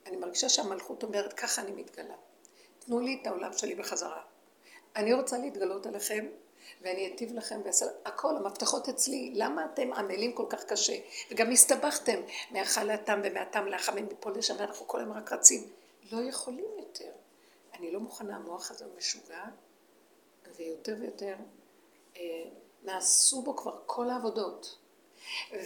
[0.06, 2.14] אני מרגישה שהמלכות אומרת, ככה אני מתגלה.
[2.78, 4.22] תנו לי את העולם שלי בחזרה.
[4.96, 6.26] אני רוצה להתגלות עליכם,
[6.82, 7.86] ואני אטיב לכם ואעשה...
[8.04, 9.32] הכל, המפתחות אצלי.
[9.34, 10.96] למה אתם עמלים כל כך קשה?
[11.30, 15.68] וגם הסתבכתם מהאכלתם ומהטעם לחמים מפה לשם, ואנחנו כל היום רק רצים.
[16.12, 17.10] לא יכולים יותר.
[17.74, 19.44] אני לא מוכנה, המוח הזה הוא משוגע,
[20.56, 21.34] ויותר ויותר
[22.16, 22.44] אה,
[22.82, 24.78] נעשו בו כבר כל העבודות.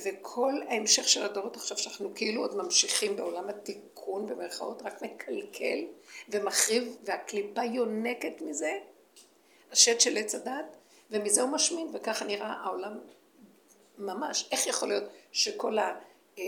[0.04, 5.84] וכל ההמשך של הדורות עכשיו, שאנחנו כאילו עוד ממשיכים בעולם התיקון, במרכאות, רק מקלקל
[6.28, 8.78] ומחריב, והקליפה יונקת מזה,
[9.72, 10.76] השד של עץ הדת,
[11.10, 12.98] ומזה הוא משמין, וככה נראה העולם
[13.98, 14.48] ממש.
[14.52, 15.98] איך יכול להיות שכל ה...
[16.38, 16.44] אה,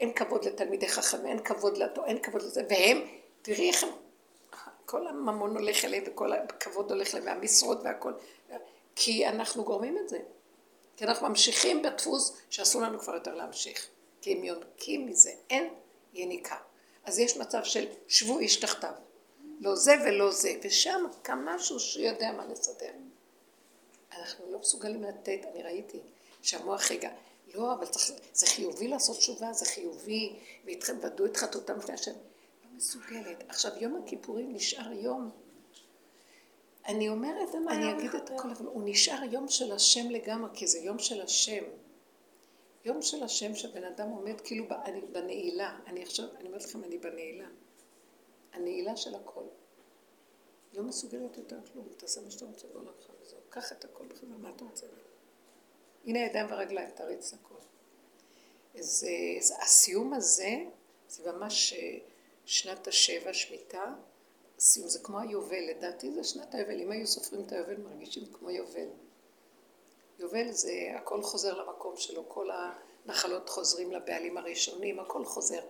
[0.00, 3.00] אין כבוד לתלמידי חכמים, אין כבוד לתו, אין כבוד לזה, והם,
[3.42, 3.88] תראי איך הם,
[4.86, 8.12] כל הממון הולך אליהם וכל הכבוד הולך אליהם, והמשרות והכל,
[8.94, 10.18] כי אנחנו גורמים את זה.
[10.96, 13.88] כי אנחנו ממשיכים בדפוס שאסור לנו כבר יותר להמשיך.
[14.20, 15.74] כי הם יונקים מזה, אין
[16.14, 16.56] יניקה.
[17.04, 18.92] אז יש מצב של שבו איש תחתיו.
[19.60, 22.90] לא זה ולא זה, ושם קם משהו שיודע מה לסדר.
[24.12, 26.00] אנחנו לא מסוגלים לתת, אני ראיתי
[26.42, 27.10] שהמוח רגע,
[27.54, 32.12] לא, אבל צריך, זה חיובי לעשות תשובה, זה חיובי, ואיתכם ודאו את חטאותם לפני השם.
[32.76, 33.44] מסוגלת.
[33.48, 35.30] עכשיו, יום הכיפורים נשאר יום.
[36.86, 40.78] אני אומרת, אני אגיד את הכל, אבל הוא נשאר יום של השם לגמרי, כי זה
[40.78, 41.64] יום של השם.
[42.84, 45.78] יום של השם שבן אדם עומד כאילו אני בנעילה.
[45.86, 47.48] אני עכשיו, אני אומרת לכם, אני בנעילה.
[48.52, 49.44] הנעילה של הכל.
[50.74, 53.38] לא מסוגלת יותר כלום, תעשה מה שאתה רוצה, לא לקחה וזהו.
[53.48, 54.86] קח את הכל בחזרה, מה אתה רוצה?
[56.04, 57.54] הנה הידיים והרגליים, תריץ הכל.
[58.78, 59.06] אז,
[59.38, 60.64] אז הסיום הזה,
[61.08, 61.98] זה ממש אה,
[62.46, 63.94] שנת השבע, שמיטה.
[64.58, 66.80] הסיום זה כמו היובל, לדעתי זה שנת היובל.
[66.80, 68.88] אם היו סופרים את היובל, מרגישים כמו יובל.
[70.18, 75.60] יובל זה הכל חוזר למקום שלו, כל הנחלות חוזרים לבעלים הראשונים, הכל חוזר.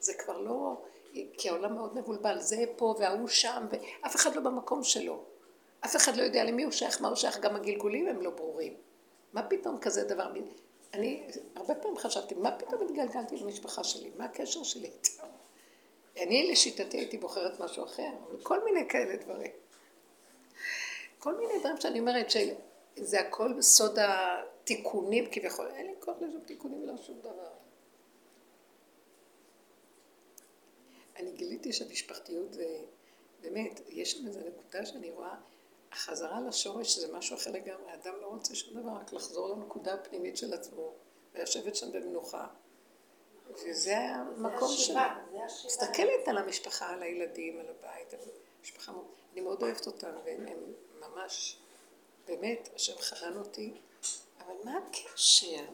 [0.00, 4.84] זה כבר לא, כי העולם מאוד מבולבל, זה פה וההוא שם, ואף אחד לא במקום
[4.84, 5.24] שלו.
[5.84, 8.74] אף אחד לא יודע למי הוא שייך, מה הוא שייך, גם הגלגולים הם לא ברורים.
[9.32, 10.32] מה פתאום כזה דבר?
[10.94, 14.10] אני הרבה פעמים חשבתי, מה פתאום התגלגלתי למשפחה שלי?
[14.16, 15.33] מה הקשר שלי איתם?
[16.16, 18.10] אני לשיטתי הייתי בוחרת משהו אחר,
[18.42, 19.50] כל מיני כאלה דברים.
[21.18, 26.82] כל מיני דברים שאני אומרת שזה הכל בסוד התיקונים כביכול, אין לי כוח לשום תיקונים
[26.82, 27.50] ולא שום דבר.
[31.16, 32.78] אני גיליתי שהמשפחתיות זה,
[33.42, 35.34] באמת, יש שם איזו נקודה שאני רואה,
[35.92, 40.36] החזרה לשורש זה משהו אחר לגמרי, האדם לא רוצה שום דבר, רק לחזור לנקודה הפנימית
[40.36, 40.92] של עצמו,
[41.34, 42.46] ולשבת שם במנוחה.
[43.62, 45.00] וזה המקום שלו.
[45.66, 48.14] מסתכלת על המשפחה, על הילדים, על הבית,
[48.60, 48.92] המשפחה.
[49.32, 50.46] אני מאוד אוהבת אותם, והם
[51.00, 51.58] ממש,
[52.26, 53.72] באמת, השם חרן אותי,
[54.38, 55.64] אבל מה הקשר?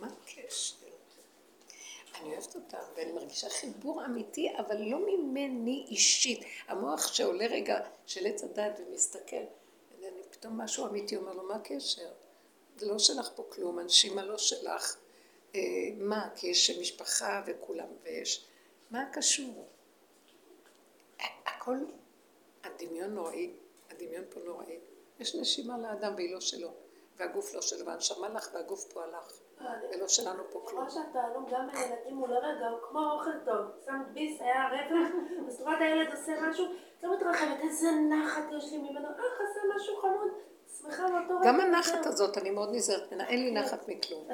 [0.00, 0.86] מה הקשר?
[2.20, 6.40] אני אוהבת אותם, ואני מרגישה חיבור אמיתי, אבל לא ממני אישית.
[6.68, 9.36] המוח שעולה רגע של עץ הדת ומסתכל,
[9.98, 12.08] אני פתאום משהו אמיתי אומר לו, מה הקשר?
[12.76, 14.96] זה לא שלך פה כלום, הנשימה לא שלך.
[15.56, 16.28] אה, מה?
[16.36, 18.46] כי יש משפחה וכולם, ויש...
[18.90, 19.68] מה קשור?
[21.46, 21.76] הכל,
[22.64, 23.52] הדמיון נוראי,
[23.90, 24.78] הדמיון פה נוראי.
[25.20, 26.70] יש נשימה לאדם והיא לא שלו,
[27.16, 29.40] והגוף לא שלו, והנשמה לך והגוף פה הלך.
[29.92, 30.82] ולא שלנו פה כלום.
[30.82, 33.66] כמו שהתעלום גם הילדים הוא לרגע, הוא כמו אוכל טוב.
[33.86, 35.08] שם ביס, היה רבע,
[35.48, 36.66] בסופת הילד עושה משהו,
[37.02, 40.32] לא מתרחבת, איזה נחת יש לי ממנו, אה, עשה משהו חמוד.
[41.44, 44.28] גם הנחת הזאת, אני מאוד נזהרת ממנה, אין לי נחת מכלום.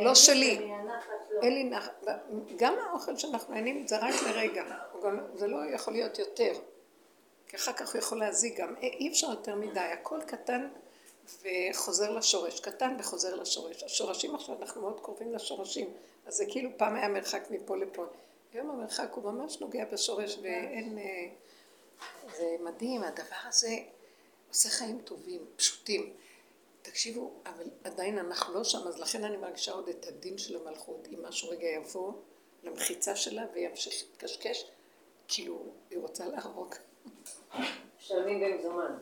[0.00, 0.72] לא שלי.
[1.42, 2.04] אין לי נחת.
[2.56, 4.64] גם האוכל שאנחנו נהנים זה רק לרגע.
[5.34, 6.52] זה לא יכול להיות יותר.
[7.48, 8.74] כי אחר כך הוא יכול להזיק גם.
[8.82, 9.80] אי אפשר יותר מדי.
[9.80, 10.68] הכל קטן
[11.42, 12.60] וחוזר לשורש.
[12.60, 13.82] קטן וחוזר לשורש.
[13.82, 15.90] השורשים עכשיו, אנחנו מאוד קרובים לשורשים.
[16.26, 18.06] אז זה כאילו פעם היה מרחק מפה לפה.
[18.52, 20.98] היום המרחק הוא ממש נוגע בשורש ואין...
[20.98, 21.28] אה,
[22.36, 23.76] זה מדהים, הדבר הזה
[24.56, 26.12] עושה חיים טובים, פשוטים.
[26.82, 31.08] תקשיבו, אבל עדיין אנחנו לא שם, אז לכן אני מרגישה עוד את הדין של המלכות.
[31.12, 32.12] אם משהו רגע יבוא
[32.62, 34.70] למחיצה שלה וימשיך להתקשקש,
[35.28, 36.74] כאילו, היא רוצה להרוג.
[37.98, 38.98] משלמים במזומן.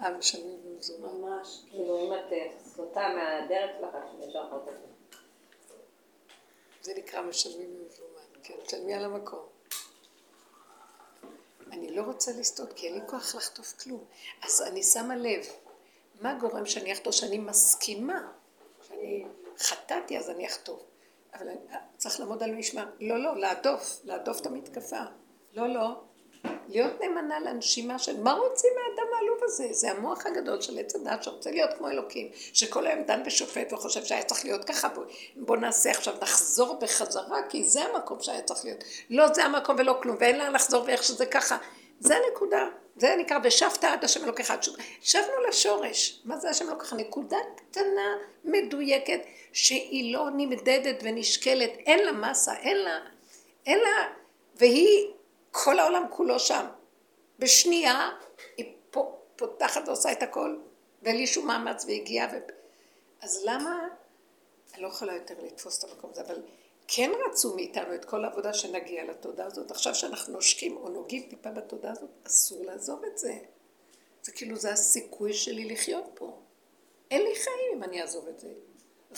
[0.00, 1.08] אה, משלמים במזומן.
[1.08, 1.62] ממש.
[1.70, 5.18] כאילו, אם את אה, סוטה מהדרך שלך, אז ישר חוטפת.
[6.82, 9.59] זה נקרא משלמים במזומן, כן, תשלמי על המקום.
[11.72, 14.04] אני לא רוצה לסטות, כי אין לי כוח לחטוף כלום.
[14.42, 15.46] אז אני שמה לב,
[16.20, 17.14] מה גורם שאני אחטוף?
[17.14, 18.32] שאני מסכימה,
[18.88, 19.26] שאני
[19.58, 20.82] חטאתי אז אני אחטוף.
[21.34, 21.48] אבל
[21.96, 22.90] צריך לעמוד על משמר.
[23.00, 25.02] לא, לא, להדוף, להדוף את המתקפה.
[25.52, 26.00] לא, לא.
[26.70, 29.68] להיות נאמנה לנשימה של מה רוצים מהאדם העלוב הזה?
[29.70, 34.04] זה המוח הגדול של עץ הדת שרוצה להיות כמו אלוקים, שכל היום דן ושופט וחושב
[34.04, 35.04] שהיה צריך להיות ככה, בוא,
[35.36, 38.84] בוא נעשה עכשיו, נחזור בחזרה, כי זה המקום שהיה צריך להיות.
[39.10, 41.56] לא זה המקום ולא כלום, ואין לה לחזור ואיך שזה ככה.
[42.00, 42.68] זה הנקודה.
[42.96, 44.52] זה נקרא ושבת עד השם אלוקיך.
[45.00, 46.22] שבנו לשורש.
[46.24, 46.92] מה זה השם אלוקיך?
[46.92, 49.20] נקודה קטנה, מדויקת,
[49.52, 52.98] שהיא לא נמדדת ונשקלת, אין לה מסה, אין לה,
[53.66, 54.08] אין לה,
[54.56, 55.06] והיא,
[55.50, 56.66] כל העולם כולו שם.
[57.38, 58.10] בשנייה
[58.56, 58.74] היא
[59.36, 60.58] פותחת ועושה את הכל,
[61.02, 62.28] ואין לי שום מאמץ והגיעה.
[62.32, 62.36] ו...
[63.20, 63.88] אז למה,
[64.74, 66.42] אני לא יכולה יותר לתפוס את המקום הזה, אבל
[66.88, 69.70] כן רצו מאיתנו את כל העבודה שנגיע לתודעה הזאת.
[69.70, 73.38] עכשיו שאנחנו נושקים או נוגעים טיפה בתודעה הזאת, אסור לעזוב את זה.
[74.22, 76.38] זה כאילו, זה הסיכוי שלי לחיות פה.
[77.10, 78.48] אין לי חיים אם אני אעזוב את זה.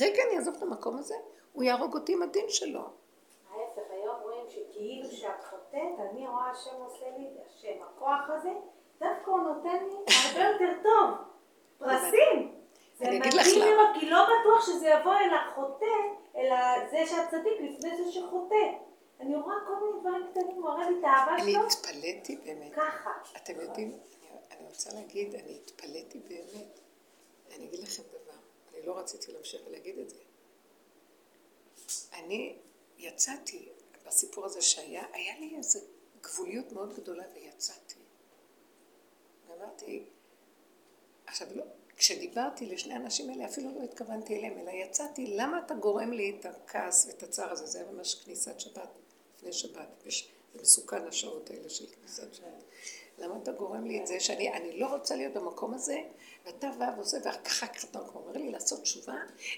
[0.01, 1.15] רגע, אני אעזוב את המקום הזה,
[1.53, 2.81] הוא יהרוג אותי עם הדין שלו.
[2.81, 8.51] ההפך, היום רואים שכאילו שאת חוטאת, אני רואה השם עושה לי, השם, הכוח הזה,
[9.01, 11.11] דווקא הוא נותן לי הרבה יותר טוב.
[11.79, 12.55] פרסים.
[12.99, 15.87] זה מדהים לראות, כי לא בטוח שזה יבוא אל החוטא,
[16.37, 16.57] אלא
[16.91, 18.65] זה שהצדיק לפני זה שחוטא.
[19.21, 21.47] אני רואה כל מיני דברים קטנים, הוא מראה לי את האהבה שלו.
[21.47, 22.73] אני התפלאתי באמת.
[22.75, 23.11] ככה.
[23.37, 23.99] אתם יודעים,
[24.51, 26.81] אני רוצה להגיד, אני התפלאתי באמת.
[27.57, 28.39] אני אגיד לכם דבר,
[28.73, 30.19] אני לא רציתי להמשיך ולהגיד את זה.
[32.13, 32.57] אני
[32.99, 33.69] יצאתי
[34.07, 35.79] בסיפור הזה שהיה, היה לי איזו
[36.23, 38.01] גבוליות מאוד גדולה ויצאתי.
[39.49, 40.05] ואמרתי,
[41.27, 41.65] עכשיו לא,
[41.97, 46.47] כשדיברתי לשני האנשים האלה אפילו לא התכוונתי אליהם, אלא יצאתי, למה אתה גורם לי את
[46.47, 47.67] הכעס ואת הצער הזה?
[47.67, 48.89] זה היה ממש כניסת שבת,
[49.37, 50.11] לפני שבת, זה
[50.61, 52.65] מסוכן השעות האלה של כניסת שבת.
[53.19, 56.03] למה אתה גורם לי את זה שאני אני לא רוצה להיות במקום הזה,
[56.45, 59.15] ואתה בא ועושה, וככה אתה אומר לי לעשות תשובה?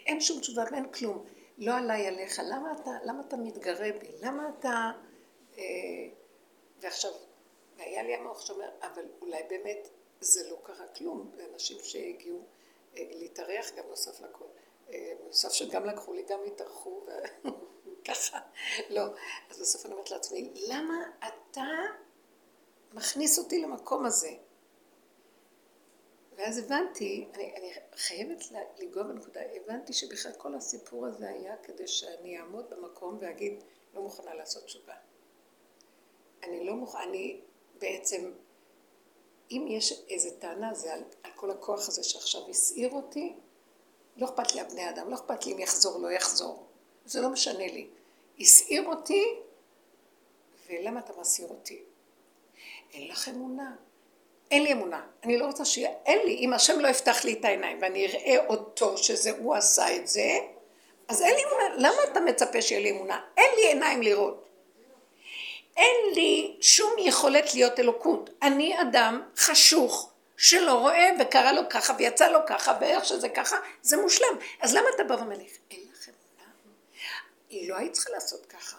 [0.06, 1.24] אין שום תשובה ואין כלום.
[1.58, 4.08] לא עליי עליך, למה אתה, למה אתה מתגרה בי?
[4.20, 4.90] למה אתה...
[5.58, 5.62] אה,
[6.80, 7.10] ועכשיו,
[7.76, 9.88] והיה לי המוח שאומר, אבל אולי באמת
[10.20, 12.44] זה לא קרה כלום, ואנשים שהגיעו
[12.96, 14.44] אה, להתארח גם נוסף לכל.
[14.88, 17.00] אה, נוסף שגם לקחו לי, גם התארחו,
[18.02, 18.40] וככה,
[18.94, 19.02] לא.
[19.50, 21.66] אז בסוף אני אומרת לעצמי, למה אתה
[22.92, 24.30] מכניס אותי למקום הזה?
[26.36, 28.44] ואז הבנתי, אני, אני חייבת
[28.78, 33.62] לנגוע בנקודה, הבנתי שבכלל כל הסיפור הזה היה כדי שאני אעמוד במקום ואגיד,
[33.94, 34.94] לא מוכנה לעשות תשובה.
[36.42, 37.40] אני לא מוכנה, אני
[37.78, 38.32] בעצם
[39.50, 43.34] אם יש איזה טענה זה על, על כל הכוח הזה שעכשיו הסעיר אותי,
[44.16, 46.66] לא אכפת לי הבני אדם, לא אכפת לי אם יחזור, לא יחזור.
[47.04, 47.88] זה לא משנה לי.
[48.40, 49.24] הסעיר אותי,
[50.66, 51.82] ולמה אתה מסעיר אותי?
[52.92, 53.76] אין לך אמונה.
[54.50, 55.00] אין לי אמונה.
[55.24, 56.34] אני לא רוצה שיהיה, אין לי.
[56.34, 60.38] אם השם לא יפתח לי את העיניים ואני אראה אותו שזה הוא עשה את זה,
[61.08, 61.74] אז אין לי אמונה.
[61.76, 63.20] למה אתה מצפה שיהיה לי אמונה?
[63.36, 64.48] אין לי עיניים לראות.
[65.76, 68.30] אין לי שום יכולת להיות אלוקות.
[68.42, 73.96] אני אדם חשוך שלא רואה וקרה לו ככה ויצא לו ככה ואיך שזה ככה, זה
[73.96, 74.38] מושלם.
[74.60, 76.50] אז למה אתה בא ואומר לי, אין לך אמונה?
[77.50, 78.76] היא לא היית צריכה לעשות ככה.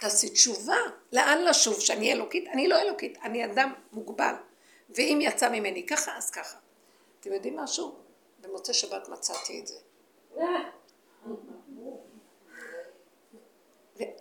[0.00, 0.76] תעשי תשובה,
[1.12, 2.48] לאן לשוב, שאני אלוקית?
[2.52, 4.34] אני לא אלוקית, אני אדם מוגבל.
[4.90, 6.58] ואם יצא ממני ככה, אז ככה.
[7.20, 7.94] אתם יודעים משהו?
[8.40, 9.74] במוצאי שבת מצאתי את זה.
[10.38, 10.70] אה.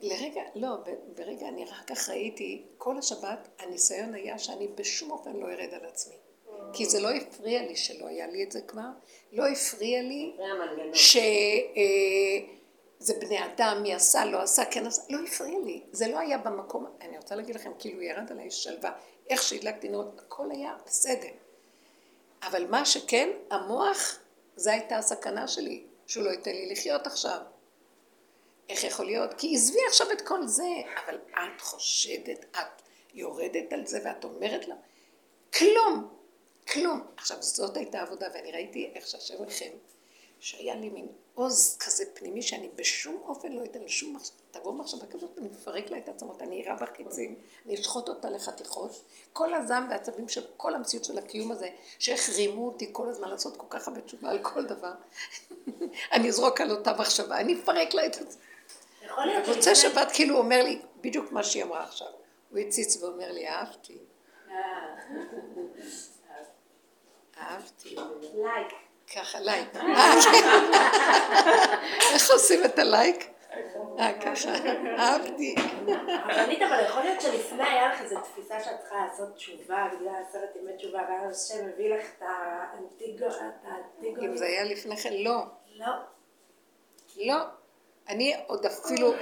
[0.02, 0.70] לרגע, לא,
[1.16, 5.86] ברגע אני רק כך ראיתי, כל השבת הניסיון היה שאני בשום אופן לא ארד על
[5.86, 6.16] עצמי.
[6.74, 8.90] כי זה לא הפריע לי שלא היה לי את זה כבר,
[9.32, 10.36] לא הפריע לי
[10.94, 11.20] שזה
[13.02, 15.84] אה, בני אדם, מי עשה, לא עשה, כן עשה, לא הפריע לי.
[15.92, 18.92] זה לא היה במקום, אני רוצה להגיד לכם, כאילו ירד עליי שלווה,
[19.30, 21.30] איך שהדלקתי נרות, הכל היה בסדר.
[22.44, 24.20] אבל מה שכן, המוח,
[24.56, 27.40] זו הייתה הסכנה שלי, שהוא לא ייתן לי לחיות עכשיו.
[28.70, 29.34] איך יכול להיות?
[29.34, 30.68] כי עזבי עכשיו את כל זה,
[31.06, 32.82] אבל את חושדת, את
[33.14, 34.76] יורדת על זה ואת אומרת לה,
[35.54, 36.14] כלום,
[36.72, 37.08] כלום.
[37.18, 39.70] עכשיו, זאת הייתה עבודה, ואני ראיתי איך שהשם לכם,
[40.40, 41.08] שהיה לי מין
[41.40, 45.92] עוז כזה פנימי, שאני בשום אופן לא אתן לשום מחשבה, תבוא מחשבה כזאת, אני מפרק
[45.92, 49.04] לה את העצמות, אני אראה בחיצים, אני אשחוט אותה לחתיכות.
[49.34, 53.66] כל הזעם והעצבים של כל המציאות של הקיום הזה, שהחרימו אותי כל הזמן לעשות כל
[53.70, 54.92] כך הרבה תשובה על כל דבר,
[56.14, 58.26] אני אזרוק על אותה מחשבה, אני אפרק לה את זה.
[59.48, 62.08] במוצאי שבת כאילו אומר לי בדיוק מה שהיא אמרה עכשיו.
[62.50, 63.98] הוא הציץ ואומר לי, אהבתי.
[67.38, 67.96] אהבתי.
[68.34, 68.89] לייק.
[69.16, 69.68] ככה, לייק.
[72.14, 73.30] איך עושים את הלייק?
[74.00, 74.50] אה, ככה,
[74.98, 75.56] אהבתי.
[76.30, 80.56] רבנית, אבל יכול להיות שלפני היה לך איזו תפיסה שאת צריכה לעשות תשובה, בגלל עשרת
[80.56, 83.26] ימי תשובה, ואז השם מביא לך את האנטיגו...
[84.26, 85.42] אם זה היה לפני כן, לא.
[85.76, 85.94] לא.
[87.18, 87.38] לא.
[88.10, 89.18] אני עוד אפילו אה,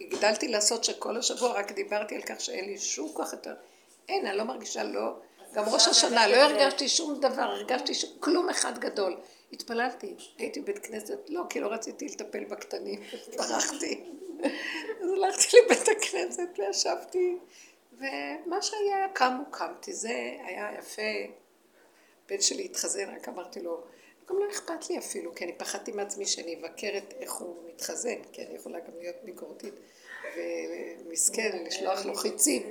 [0.00, 3.54] הגדלתי לעשות שכל השבוע רק דיברתי על כך שאין לי שום כוח יותר.
[4.08, 5.12] אין, אני לא מרגישה לא,
[5.52, 9.16] גם ראש השנה, לא הרגשתי שום דבר, הרגשתי שום, כלום אחד גדול.
[9.52, 13.00] התפללתי, הייתי בבית כנסת, לא, כי לא רציתי לטפל בקטנים,
[13.36, 14.04] ברחתי.
[15.02, 17.36] אז הלכתי לבית הכנסת וישבתי,
[17.92, 21.02] ומה שהיה קמו קמתי, זה היה יפה.
[22.28, 23.80] בן שלי התחזן, רק אמרתי לו,
[24.28, 28.22] גם לא אכפת לי אפילו, כי אני פחדתי מעצמי שאני אבקר את איך הוא מתחזן,
[28.32, 29.74] כי אני יכולה גם להיות ביקורתית
[30.36, 32.62] ומסכן, לשלוח לו חיצים.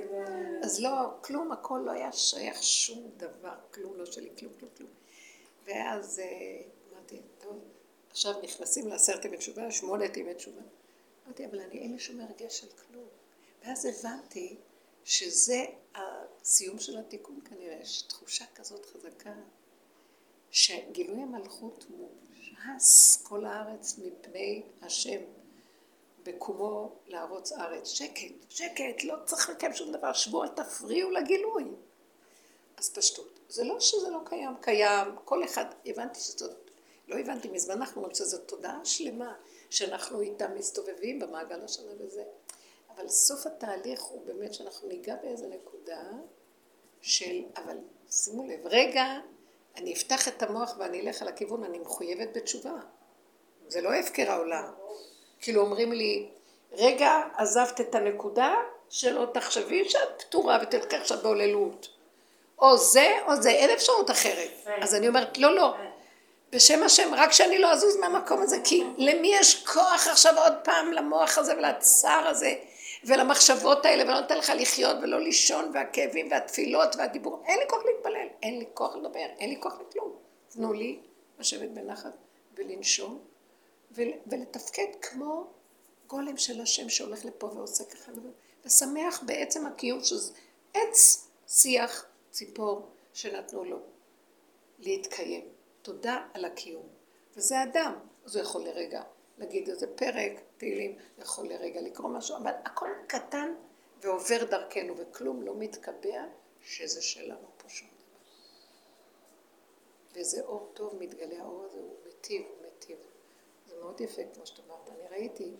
[0.62, 4.90] אז לא, כלום, הכל לא היה שייך שום דבר, כלום לא שלי, כלום, כלום, כלום.
[5.64, 7.58] ואז אה, אמרתי, טוב,
[8.10, 10.62] עכשיו נכנסים לעשרת ימי תשובה, שמונת ימי תשובה.
[11.26, 13.06] אמרתי, אבל אני אין לי שום הרגש של כלום.
[13.64, 14.56] ואז הבנתי
[15.04, 19.34] שזה הסיום של התיקון כנראה, יש תחושה כזאת חזקה,
[20.50, 25.20] שגילוי המלכות מושס כל הארץ מפני השם,
[26.24, 27.88] בקומו לערוץ ארץ.
[27.88, 31.64] שקט, שקט, לא צריך לקיים שום דבר, שבו, אל תפריעו לגילוי.
[32.76, 33.38] אז פשטות.
[33.48, 36.70] זה לא שזה לא קיים, קיים, כל אחד, הבנתי שזאת,
[37.08, 39.34] לא הבנתי מזמן, אנחנו אומרים שזאת תודעה שלמה,
[39.70, 42.24] שאנחנו איתה מסתובבים במעגל השנה וזה.
[42.90, 46.02] אבל סוף התהליך הוא באמת שאנחנו ניגע באיזה נקודה
[47.00, 47.78] של, אבל
[48.10, 49.04] שימו לב, רגע,
[49.76, 52.80] אני אפתח את המוח ואני אלך על הכיוון, אני מחויבת בתשובה.
[53.68, 54.72] זה לא הפקר העולם.
[55.42, 56.28] כאילו אומרים לי,
[56.72, 58.54] רגע, עזבת את הנקודה,
[58.90, 61.88] שלא תחשבי שאת פתורה ותלכי עכשיו בהוללות.
[62.58, 64.50] או זה או זה, אין אפשרות אחרת.
[64.82, 65.74] אז אני אומרת, לא, לא.
[66.52, 70.92] בשם השם, רק שאני לא אזוז מהמקום הזה, כי למי יש כוח עכשיו עוד פעם
[70.92, 72.54] למוח הזה ולצער הזה
[73.04, 78.26] ולמחשבות האלה, ולא נותן לך לחיות ולא לישון, והכאבים והתפילות והדיבור, אין לי כוח להתפלל,
[78.42, 80.12] אין לי כוח לדבר, אין לי כוח לכלום.
[80.48, 80.98] תנו לי
[81.38, 82.12] לשבת בנחת
[82.56, 83.31] ולנשום
[84.26, 85.46] ולתפקד כמו
[86.06, 88.12] גולם של השם שהולך לפה ועושה ככה,
[88.64, 90.32] ושמח בעצם הקיום שזה
[90.74, 93.78] עץ, שיח, ציפור שנתנו לו
[94.78, 95.48] להתקיים.
[95.82, 96.88] תודה על הקיום.
[97.36, 99.02] וזה אדם, אז הוא יכול לרגע
[99.38, 103.54] להגיד איזה פרק, תהילים, יכול לרגע לקרוא משהו, אבל הכל קטן
[104.00, 106.24] ועובר דרכנו, וכלום לא מתקבע
[106.60, 108.18] שזה שלנו פה שום דבר.
[110.20, 112.96] וזה אור טוב מתגלה, האור הזה הוא מטיב, הוא מטיב.
[113.82, 114.88] מאוד יפה, כמו שאת אמרת.
[114.88, 115.56] אני ראיתי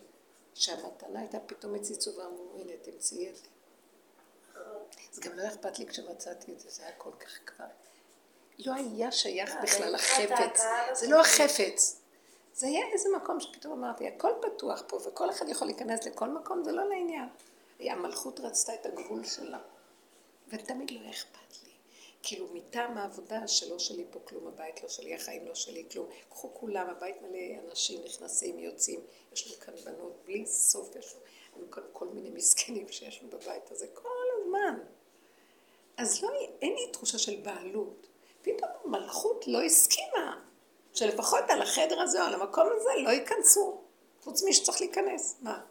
[0.53, 3.47] שהמתנה הייתה פתאום הציצו ואמרו, הנה, תמצאי את זה.
[5.11, 7.65] זה גם לא אכפת לי כשמצאתי את זה, זה היה כל כך כבר.
[8.59, 10.61] לא היה שייך בכלל החפץ.
[10.93, 12.01] זה לא החפץ.
[12.53, 16.63] זה היה איזה מקום שפתאום אמרתי, הכל פתוח פה, וכל אחד יכול להיכנס לכל מקום,
[16.63, 17.29] זה לא לעניין.
[17.79, 19.59] המלכות רצתה את הגבול שלה,
[20.47, 21.72] ותמיד לא אכפת לי.
[22.23, 26.09] כאילו, מטעם העבודה שלא שלי פה כלום, הבית לא שלי, החיים לא שלי, כלום.
[26.29, 28.99] קחו כולם, הבית מלא אנשים נכנסים, יוצאים,
[29.33, 31.15] יש לנו כאן בנות בלי סוף, יש
[31.55, 34.79] לנו כאן כל מיני מסכנים שיש לנו בבית הזה כל הזמן.
[35.97, 36.29] אז לא,
[36.61, 38.07] אין לי תחושה של בעלות.
[38.41, 40.43] פתאום המלכות לא הסכימה.
[40.93, 43.81] שלפחות על החדר הזה או על המקום הזה לא ייכנסו,
[44.21, 45.37] חוץ מי שצריך להיכנס.
[45.41, 45.61] מה?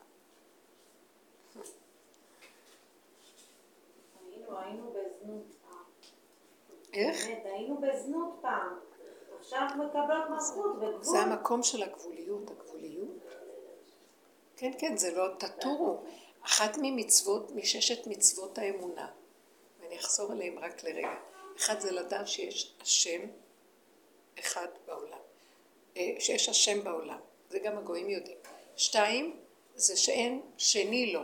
[4.59, 5.85] היינו בזנות פעם.
[6.93, 7.27] איך?
[7.45, 8.79] היינו בזנות פעם.
[9.39, 11.05] עכשיו מקבלות מלכות בגבול.
[11.05, 13.19] זה המקום של הגבוליות, הגבוליות.
[14.57, 16.01] כן, כן, זה לא תטורו.
[16.43, 19.09] אחת ממצוות, מששת מצוות האמונה,
[19.81, 21.15] ואני אחזור עליהם רק לרגע.
[21.57, 23.21] אחד זה לדעת שיש השם
[24.39, 25.19] אחד בעולם.
[25.97, 27.19] אה, שיש השם בעולם,
[27.51, 28.39] זה גם הגויים יודעים.
[28.77, 29.37] שתיים,
[29.75, 31.23] זה שאין שני לו.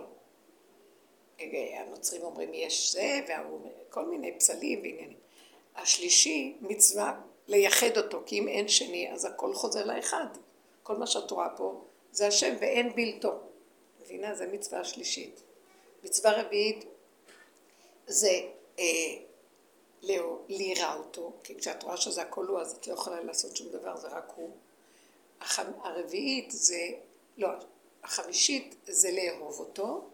[1.40, 5.18] אה, הנוצרים אומרים יש זה, וכל מיני פסלים ועניינים.
[5.78, 10.26] השלישי, מצווה לייחד אותו, כי אם אין שני, אז הכל חוזר לאחד.
[10.82, 13.32] כל מה שאת רואה פה זה השם ואין בלתו.
[14.02, 14.34] מבינה?
[14.34, 15.42] זה מצווה השלישית.
[16.04, 16.84] מצווה רביעית
[18.06, 18.40] זה
[18.78, 18.84] אה,
[20.48, 23.96] ליראה אותו, כי כשאת רואה שזה הכל הוא, אז את לא יכולה לעשות שום דבר,
[23.96, 24.50] זה רק הוא.
[25.40, 25.58] הח...
[25.58, 26.88] הרביעית זה,
[27.36, 27.48] לא,
[28.04, 30.08] החמישית זה לאהוב אותו,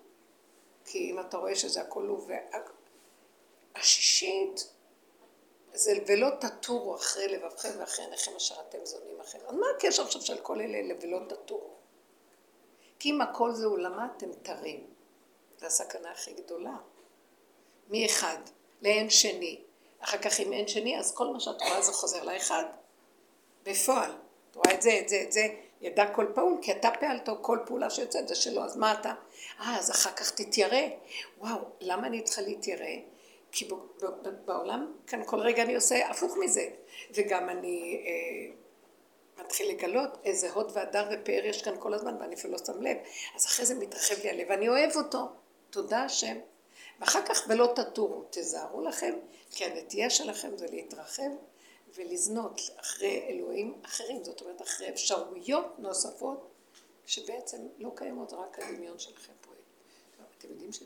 [0.84, 2.28] כי אם אתה רואה שזה הכל הוא,
[3.74, 4.68] והשישית
[5.74, 9.44] זה ולא תטורו אחרי לבבכם ואחרי עיניכם אשר אתם זונים אחרים.
[9.46, 11.70] אז מה הקשר עכשיו של כל אלה ולא תטורו?
[12.98, 14.86] כי אם הכל זה עולמה אתם תרים.
[15.58, 16.76] זו הסכנה הכי גדולה.
[17.88, 18.38] מאחד
[18.82, 19.60] לאין שני.
[20.00, 22.64] אחר כך אם אין שני, אז כל מה שאת רואה זה חוזר לאחד.
[23.62, 24.10] בפועל.
[24.50, 25.46] את רואה את זה, את זה, את זה,
[25.80, 29.14] ידע כל פעול, כי אתה פעלתו, כל פעולה שיוצאת זה שלו, אז מה אתה?
[29.60, 30.82] אה, אז אחר כך תתיירא.
[31.38, 32.86] וואו, למה אני צריכה להתיירא?
[33.54, 33.68] כי
[34.44, 36.68] בעולם כאן כל רגע אני עושה הפוך מזה.
[37.14, 38.54] וגם אני אה,
[39.44, 42.96] מתחיל לגלות איזה הוד והדר ופאר יש כאן כל הזמן, ואני אפילו לא שם לב.
[43.36, 45.18] אז אחרי זה מתרחב לי הלב, ואני אוהב אותו.
[45.70, 46.36] תודה השם.
[47.00, 49.14] ואחר כך ולא תטורו, תזהרו לכם,
[49.50, 51.30] כי הנטייה שלכם זה להתרחב
[51.94, 56.50] ולזנות אחרי אלוהים אחרים, זאת אומרת אחרי אפשרויות נוספות
[57.06, 59.58] שבעצם לא קיימות, רק הדמיון שלכם פועל.
[60.38, 60.84] אתם יודעים ש-90%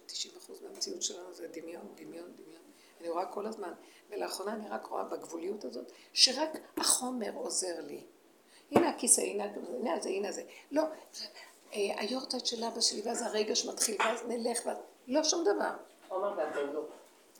[0.48, 2.57] מהמוח המציאות שלנו זה דמיון, דמיון, דמיון.
[3.01, 3.72] אני רואה כל הזמן,
[4.11, 8.01] ולאחרונה אני רק רואה בגבוליות הזאת, שרק החומר עוזר לי.
[8.70, 10.42] הנה הכיסא, הנה, הנה זה, הנה זה.
[10.70, 10.82] לא,
[11.72, 14.76] אה, היורצייט של אבא שלי, ואז הרגש מתחיל, ואז נלך, ואז...
[15.07, 15.70] לא שום דבר.
[16.09, 16.90] חומר והפעולות.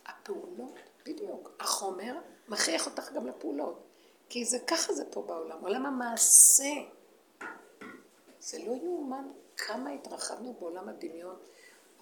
[0.07, 0.75] הפעולות,
[1.07, 1.51] בדיוק.
[1.61, 2.15] החומר
[2.49, 3.83] מכריח אותך גם לפעולות.
[4.29, 6.73] כי זה ככה זה פה בעולם, עולם המעשה.
[8.41, 11.37] זה לא יאומן כמה התרחבנו בעולם הדמיון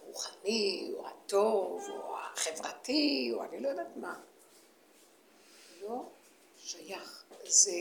[0.07, 4.21] הרוחני, או הטוב, או החברתי, או אני לא יודעת מה.
[5.83, 6.03] לא
[6.59, 7.25] שייך.
[7.45, 7.73] זה,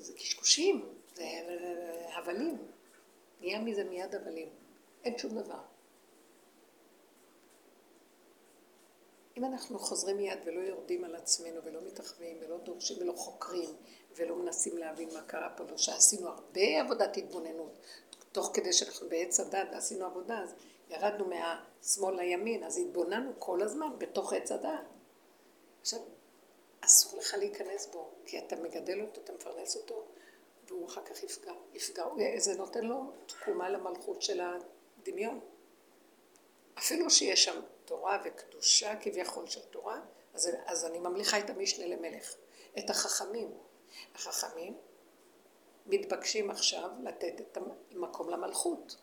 [0.00, 1.24] זה קשקושים, זה
[2.14, 2.58] הבלים.
[3.40, 4.48] נהיה מזה מיד הבלים.
[5.04, 5.60] אין שום דבר.
[9.36, 13.70] אם אנחנו חוזרים מיד ולא יורדים על עצמנו ולא מתרחבים ולא דורשים ולא חוקרים
[14.16, 17.78] ולא מנסים להבין מה קרה פה, לא שעשינו הרבה עבודת התבוננות,
[18.32, 20.54] תוך כדי שאנחנו בעץ הדת ועשינו עבודה, אז
[20.90, 24.80] ירדנו מהשמאל לימין, אז התבוננו כל הזמן בתוך עץ הדת.
[25.80, 26.00] עכשיו,
[26.80, 30.04] אסור לך להיכנס בו, כי אתה מגדל אותו, אתה מפרנס אותו,
[30.68, 32.04] והוא אחר כך יפגע, יפגע,
[32.36, 35.40] זה נותן לו תקומה למלכות של הדמיון.
[36.78, 40.00] אפילו שיש שם תורה וקדושה כביכול של תורה,
[40.34, 42.34] אז, אז אני ממליכה את המשנה למלך,
[42.78, 43.52] את החכמים.
[44.14, 44.76] החכמים
[45.86, 47.58] מתבקשים עכשיו לתת את
[47.92, 48.96] המקום למלכות.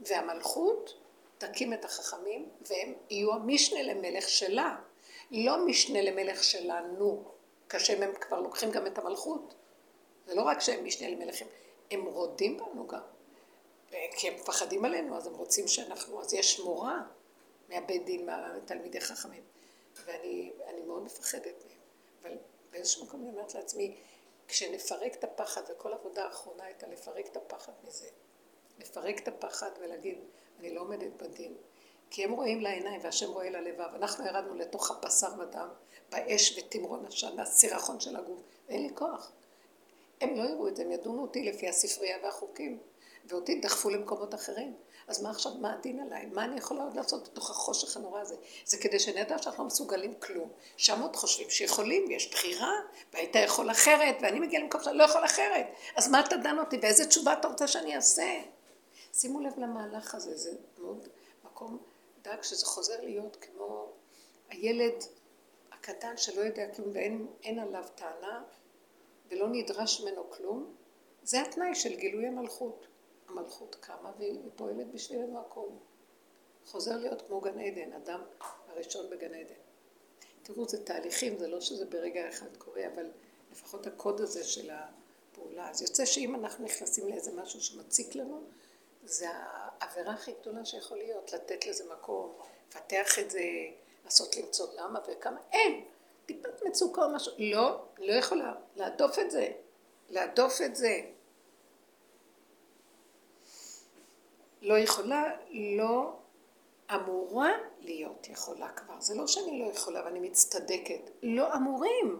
[0.00, 0.94] והמלכות
[1.38, 4.76] תקים את החכמים והם יהיו המשנה למלך שלה,
[5.30, 7.24] לא משנה למלך שלנו,
[7.68, 9.54] כאשר הם כבר לוקחים גם את המלכות.
[10.26, 11.46] זה לא רק שהם משנה למלכים,
[11.90, 13.00] הם רודים בנו גם.
[14.16, 17.02] כי הם מפחדים עלינו, אז הם רוצים שאנחנו, אז יש מורה
[17.68, 19.42] מהבית דין, מהתלמידי חכמים.
[20.04, 21.78] ואני מאוד מפחדת מהם.
[22.22, 22.36] אבל
[22.70, 23.96] באיזשהו מקום אני אומרת לעצמי,
[24.48, 28.08] כשנפרק את הפחד, וכל עבודה האחרונה הייתה לפרק את הפחד מזה.
[28.78, 30.18] לפרק את הפחד ולהגיד,
[30.60, 31.54] אני לא עומדת בדין.
[32.10, 33.94] כי הם רואים לעיניים והשם רואה ללבב.
[33.94, 35.68] אנחנו ירדנו לתוך הבשר ודם,
[36.10, 38.40] באש ותמרון עשן, הסירחון של הגוף.
[38.68, 39.32] ואין לי כוח.
[40.20, 42.78] הם לא יראו את זה, הם ידונו אותי לפי הספרייה והחוקים.
[43.24, 44.76] ואותי דחפו למקומות אחרים.
[45.08, 46.26] אז מה עכשיו, מה הדין עליי?
[46.26, 48.34] מה אני יכולה עוד לעשות בתוך החושך הנורא הזה?
[48.64, 50.50] זה כדי שנדע שאנחנו לא מסוגלים כלום.
[50.76, 52.72] שם עוד חושבים שיכולים, יש בחירה,
[53.12, 55.66] והיית יכול אחרת, ואני מגיעה למקום שאני לא יכול אחרת.
[55.96, 56.78] אז מה אתה דן אותי?
[56.82, 58.40] ואיזה תשובה אתה רוצה שאני אעשה?
[59.12, 61.08] שימו לב למהלך הזה, זה מאוד
[61.44, 61.78] מקום
[62.22, 63.92] דק שזה חוזר להיות כמו
[64.48, 65.04] הילד
[65.72, 68.42] הקטן שלא יודע כלום ואין עליו טענה
[69.30, 70.74] ולא נדרש ממנו כלום.
[71.22, 72.86] זה התנאי של גילוי המלכות.
[73.28, 75.68] המלכות קמה והיא פועלת בשבילנו הכל.
[76.66, 78.20] חוזר להיות כמו גן עדן, אדם
[78.68, 79.54] הראשון בגן עדן.
[80.42, 83.10] תראו, זה תהליכים, זה לא שזה ברגע אחד קורה, אבל
[83.52, 85.70] לפחות הקוד הזה של הפעולה.
[85.70, 88.40] אז יוצא שאם אנחנו נכנסים לאיזה משהו שמציק לנו,
[89.04, 92.34] זה העבירה הכי גדולה שיכול להיות, לתת לזה מקום,
[92.68, 93.42] לפתח את זה,
[94.04, 95.84] לעשות למצוא למה וכמה, אין,
[96.26, 99.48] טיפת מצוקה או משהו, לא, לא יכולה, להדוף את זה,
[100.08, 101.00] להדוף את זה.
[104.62, 106.12] לא יכולה, לא
[106.94, 109.00] אמורה להיות יכולה כבר.
[109.00, 111.10] זה לא שאני לא יכולה ואני מצטדקת.
[111.22, 112.18] לא אמורים.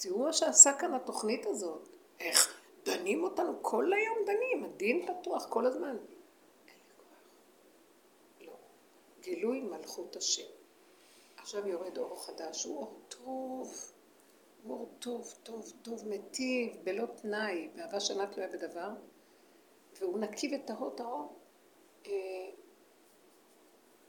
[0.00, 1.88] תראו שעשה כאן התוכנית הזאת.
[2.20, 5.96] איך דנים אותנו, כל היום דנים, הדין פתוח כל הזמן.
[8.40, 8.52] לא.
[9.20, 10.46] גילוי מלכות השם.
[11.36, 13.92] עכשיו יורד אור חדש, הוא אור טוב.
[14.62, 18.90] הוא אור טוב, טוב, טוב, מטיב, בלא תנאי, באהבה שאינה תלויה בדבר.
[20.00, 21.38] והוא נקי וטהור טהור,
[22.06, 22.12] אה,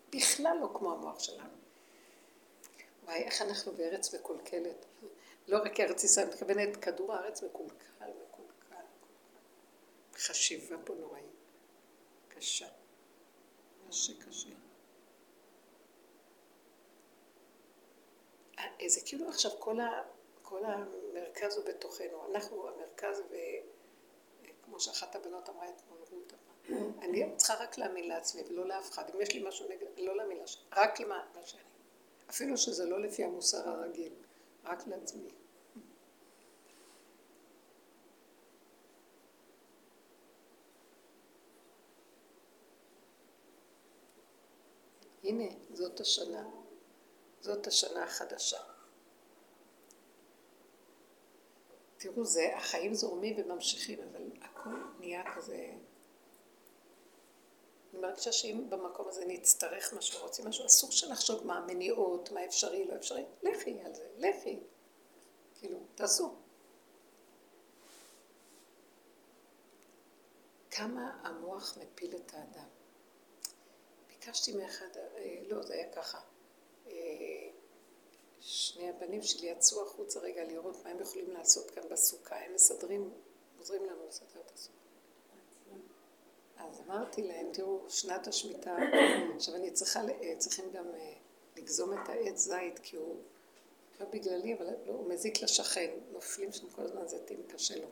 [0.09, 1.61] בכלל לא כמו המוח שלנו.
[3.03, 4.85] וואי, איך אנחנו בארץ מקולקלת.
[5.47, 8.85] לא רק ארץ ישראל, אני מתכוונת, כדור הארץ מקולקל, מקולקל.
[10.15, 11.25] חשיבה פה נוראית.
[12.27, 12.67] קשה.
[13.89, 14.49] קשה, קשה.
[18.59, 20.03] אה, זה כאילו עכשיו כל, ה,
[20.41, 22.31] כל המרכז הוא בתוכנו.
[22.31, 23.35] אנחנו המרכז ו...
[24.71, 25.99] כמו שאחת הבנות אמרה אתמול,
[27.01, 29.09] אני צריכה רק להאמין לעצמי ולא לאף אחד.
[29.15, 31.63] אם יש לי משהו נגד, לא להאמין לעצמי, רק למה שאני.
[32.29, 34.13] אפילו שזה לא לפי המוסר הרגיל,
[34.63, 35.29] רק לעצמי.
[45.23, 46.49] הנה, זאת השנה.
[47.41, 48.70] זאת השנה החדשה.
[52.01, 55.73] תראו, זה, החיים זורמים וממשיכים, אבל הכל נהיה כזה...
[57.93, 62.85] אני מרגישה שאם במקום הזה נצטרך משהו, רוצים משהו, אסור שנחשוב מה המניעות, מה אפשרי,
[62.85, 63.25] לא אפשרי.
[63.43, 64.59] לכי על זה, לכי.
[65.59, 66.35] כאילו, תעשו.
[70.71, 72.67] כמה המוח מפיל את האדם.
[74.07, 76.19] ביקשתי מאחד, אה, לא, זה היה ככה.
[78.41, 82.35] אה, שני הבנים שלי יצאו החוצה רגע לראות מה הם יכולים לעשות כאן בסוכה.
[82.35, 83.13] הם מסדרים,
[83.59, 84.77] עוזרים לנו לסדר את הסוכה.
[86.57, 88.77] אז אמרתי להם, תראו, שנת השמיטה,
[89.35, 90.85] עכשיו אני צריכה, אה, צריכים גם
[91.57, 93.21] לגזום את העץ זית, כי הוא,
[93.99, 97.87] לא בגללי, אבל לא, הוא מזיק לשכן, נופלים שם כל הזמן זיתים, קשה לו.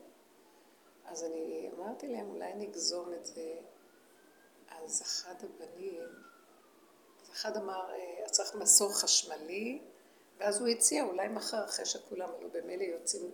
[1.06, 3.56] אז אני אמרתי להם, אולי נגזום את זה.
[4.68, 6.04] אז אחד הבנים,
[7.22, 9.82] אז אחד אמר, אה, צריך מסור חשמלי,
[10.40, 13.32] ואז הוא הציע, אולי מחר אחרי שכולם הלוא במילא יוצאים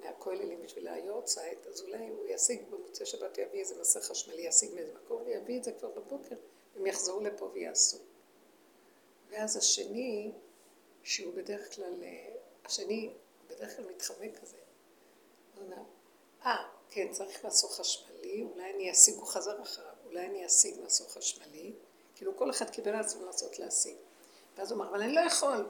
[0.00, 4.92] מהכוללים בשביל היורצייט, אז אולי הוא ישיג במוצאי שבת, יביא איזה מסר חשמלי, ישיג מאיזה
[4.94, 6.36] מקום, ויביא את זה כבר בבוקר,
[6.76, 7.98] הם יחזרו לפה ויעשו.
[9.28, 10.32] ואז השני,
[11.02, 13.14] שהוא בדרך כלל, אה, השני
[13.46, 14.56] בדרך כלל מתחמק כזה,
[15.54, 15.82] הוא אומר,
[16.44, 21.08] אה, כן, צריך מסור חשמלי, אולי אני אשיג, הוא חזר אחריו, אולי אני אשיג מסור
[21.08, 21.72] חשמלי,
[22.14, 23.96] כאילו כל אחד קיבל על עצמו לעשות להשיג.
[24.56, 25.68] ואז הוא אמר, אבל אני לא יכול.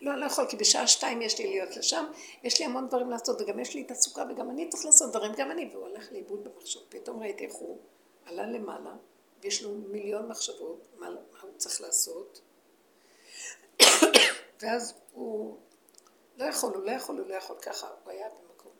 [0.00, 2.04] לא, אני לא יכול, כי בשעה שתיים יש לי להיות לשם,
[2.42, 5.32] יש לי המון דברים לעשות, וגם יש לי את הסוכה, וגם אני צריך לעשות דברים,
[5.36, 5.70] גם אני.
[5.72, 6.80] והוא הלך לאיבוד במחשב.
[6.88, 7.78] פתאום ראיתי איך הוא
[8.24, 8.96] עלה למעלה,
[9.40, 12.40] ויש לו מיליון מחשבות, מה, מה הוא צריך לעשות.
[14.60, 15.58] ואז הוא
[16.36, 18.72] לא יכול, הוא לא יכול, הוא לא יכול ככה, הוא היה במקום.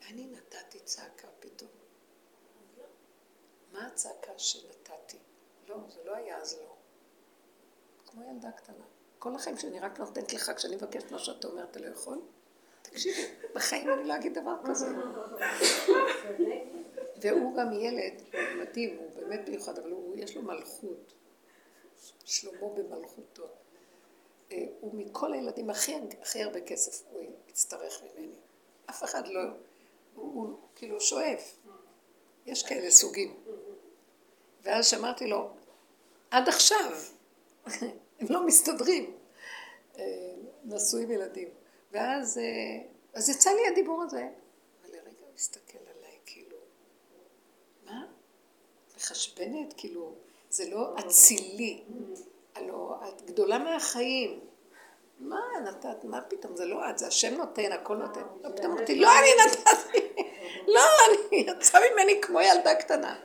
[0.00, 1.70] ואני נתתי צעקה פתאום.
[3.72, 5.18] מה הצעקה שנתתי?
[5.68, 6.74] לא, זה לא היה אז לא.
[8.06, 8.84] כמו ילדה קטנה.
[9.18, 12.20] כל החיים שאני רק נותנת לך, כשאני מבקשת מה שאתה אומר, אתה לא יכול?
[12.82, 14.86] תקשיבי, בחיים אני לא אגיד דבר כזה.
[17.20, 18.22] והוא גם ילד
[18.58, 21.14] מדהים, הוא באמת מיוחד, אבל הוא, יש לו מלכות.
[22.24, 23.46] שלמה במלכותו.
[24.52, 28.34] אה, הוא מכל הילדים הכי, הכי הרבה כסף הוא יצטרך ממני.
[28.90, 29.40] אף אחד לא,
[30.14, 31.56] הוא, הוא כאילו שואף.
[32.46, 33.36] יש כאלה סוגים.
[34.62, 35.50] ואז שאמרתי לו,
[36.30, 36.92] עד עכשיו,
[38.18, 39.16] הם לא מסתדרים,
[39.98, 40.04] אה,
[40.64, 41.48] נשאו עם ילדים.
[41.92, 42.44] ואז אה,
[43.14, 44.28] אז יצא לי הדיבור הזה,
[44.84, 46.56] ולרגע הוא הסתכל עליי, כאילו,
[47.86, 48.06] מה?
[48.96, 49.74] מחשבנת?
[49.76, 50.14] כאילו,
[50.50, 51.82] זה לא אצילי,
[52.54, 54.40] הלוא את גדולה מהחיים.
[55.20, 58.22] מה נתת, מה פתאום, זה לא את, זה השם נותן, הכל נותן.
[58.42, 60.22] לא, פתאום אמרתי, לא אני נתתי,
[60.74, 63.20] לא, אני, יצא ממני כמו ילדה קטנה.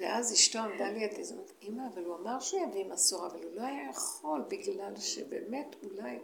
[0.00, 3.50] ואז אשתו עמדה לידי, זאת אומרת, אמא, אבל הוא אמר שהוא יביא מסור, אבל הוא
[3.54, 6.18] לא היה יכול, בגלל שבאמת אולי...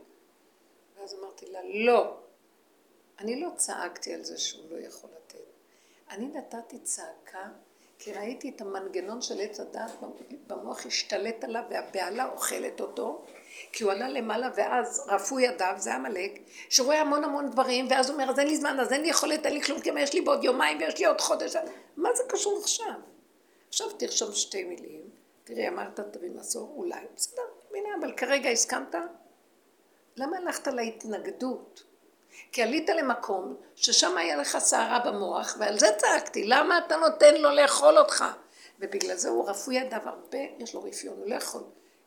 [0.97, 2.16] ואז אמרתי לה, לא.
[3.18, 5.39] אני לא צעקתי על זה שהוא לא יכול לתת.
[6.11, 7.49] אני נתתי צעקה,
[7.99, 9.91] כי ראיתי את המנגנון של עץ הדת
[10.47, 13.25] במוח השתלט עליו, והבהלה אוכלת אותו,
[13.73, 18.14] כי הוא עלה למעלה, ואז רפו ידיו, זה עמלק, שרואה המון המון דברים, ואז הוא
[18.14, 20.20] אומר, אז אין לי זמן, אז אין לי יכולת, אין לי כלום, כי יש לי
[20.20, 21.57] בעוד יומיים ויש לי עוד חודש.
[21.97, 23.12] מה זה קשור עכשיו?
[23.73, 25.11] עכשיו תרשום שתי מילים,
[25.45, 27.43] תראי, אמרת תביא מסור, אולי, בסדר,
[27.75, 28.95] הנה, אבל כרגע הסכמת?
[30.16, 31.83] למה הלכת להתנגדות?
[32.53, 37.51] כי עלית למקום ששם היה לך סערה במוח, ועל זה צעקתי, למה אתה נותן לו
[37.51, 38.25] לאכול אותך?
[38.79, 41.62] ובגלל זה הוא רפוי ידיו הרבה, יש לו רפיון, הוא לא יכול.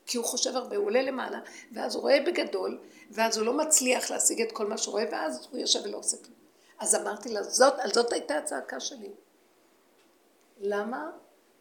[0.06, 1.40] כי הוא חושב הרבה, הוא עולה למעלה,
[1.74, 2.80] ואז הוא רואה בגדול,
[3.12, 6.18] ואז הוא לא מצליח להשיג את כל מה שהוא רואה, ואז הוא יושב ולא עושה
[6.18, 6.38] כלום.
[6.80, 9.12] אז אמרתי לה, זאת, על זאת הייתה הצעקה שלי.
[10.62, 11.12] למה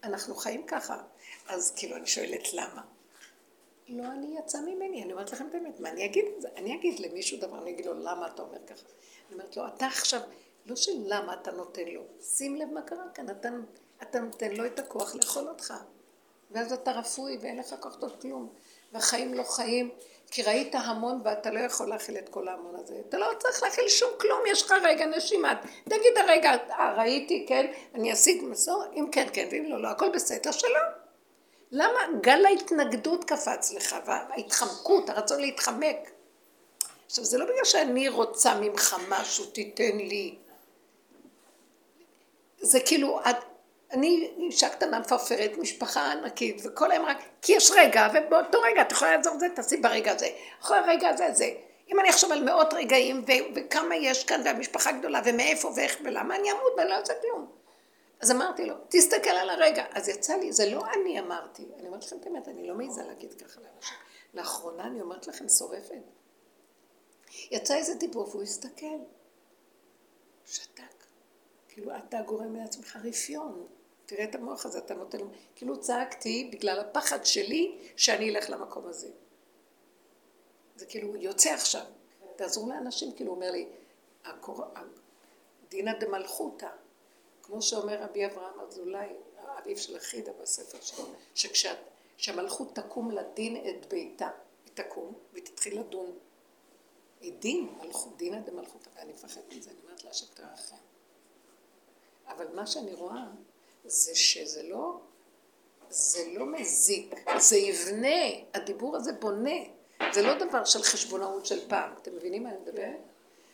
[0.05, 1.03] אנחנו חיים ככה.
[1.49, 2.83] אז כאילו, אני שואלת למה.
[3.89, 6.25] לא אני יצא ממני, אני אומרת לכם את האמת, מה אני אגיד?
[6.57, 8.87] אני אגיד למישהו דבר, אני אגיד לו, למה אתה אומר ככה?
[9.29, 10.21] אני אומרת לו, אתה עכשיו,
[10.67, 13.49] לא של למה אתה נותן לו, שים לב מה קרה כאן, אתה,
[14.03, 15.75] אתה נותן לו את הכוח לאכול אותך.
[16.51, 18.49] ואז אתה רפוי ואין לך כוח טוב כלום.
[18.93, 19.91] והחיים לא חיים,
[20.35, 22.95] כי ראית המון ואתה לא יכול להכיל את כל ההמון הזה.
[23.09, 25.55] אתה לא צריך להכיל שום כלום, יש לך רגע נשימה.
[25.85, 30.11] תגיד הרגע, אה, ראיתי, כן, אני אשיג מסור, אם כן, כן, ואם לא, לא, הכל
[30.15, 30.83] בסדר, שלום.
[31.71, 36.11] למה גל ההתנגדות קפץ לך, וההתחמקות, הרצון להתחמק.
[37.07, 40.35] עכשיו, זה לא בגלל שאני רוצה ממך משהו, תיתן לי.
[42.61, 43.21] זה כאילו,
[43.95, 48.93] אני אישה קטנה מפרפרת, משפחה ענקית, וכל היום רק, כי יש רגע, ובאותו רגע את
[48.93, 50.29] יכולה לעזור זה, תעשי ברגע הזה.
[50.61, 51.51] אחרי הרגע הזה, זה.
[51.93, 56.37] אם אני אחשוב על מאות רגעים, ו- וכמה יש כאן, והמשפחה גדולה, ומאיפה ואיך ולמה,
[56.37, 57.51] אני אמות ואני לא אעשה כלום.
[58.21, 59.85] אז אמרתי לו, תסתכל על הרגע.
[59.93, 63.03] אז יצא לי, זה לא אני אמרתי, אני אומרת לכם את האמת, אני לא מעיזה
[63.03, 63.97] להגיד ככה לאנשים.
[64.35, 65.95] לאחרונה אני אומרת לכם, שורפת.
[67.51, 68.99] יצא איזה דיבור והוא הסתכל.
[70.47, 71.05] שתק.
[71.69, 73.67] כאילו אתה גורם לעצמך רפיון.
[74.07, 75.19] תראה את המוח הזה, אתה נותן...
[75.57, 79.09] כאילו צעקתי בגלל הפחד שלי שאני אלך למקום הזה.
[80.77, 81.85] זה כאילו יוצא עכשיו.
[82.37, 83.69] תעזרו לאנשים, כאילו אומר לי,
[85.69, 86.69] דינא דמלכותא,
[87.43, 94.29] כמו שאומר רבי אברהם אזולאי, האביב של החידה בספר שלו, שכשהמלכות תקום לדין את ביתה,
[94.65, 96.19] היא תקום והיא תתחיל לדון.
[97.21, 100.77] היא דין, מלכות, דינא דמלכות, ואני מפחדת מזה, אני אומרת לה שתרחם.
[102.27, 103.25] אבל מה שאני רואה
[103.85, 105.01] זה שזה לא,
[105.89, 108.25] זה לא מזיק, זה יבנה,
[108.55, 109.61] הדיבור הזה בונה,
[110.13, 113.01] זה לא דבר של חשבונאות של פעם, אתם מבינים מה אני מדברת?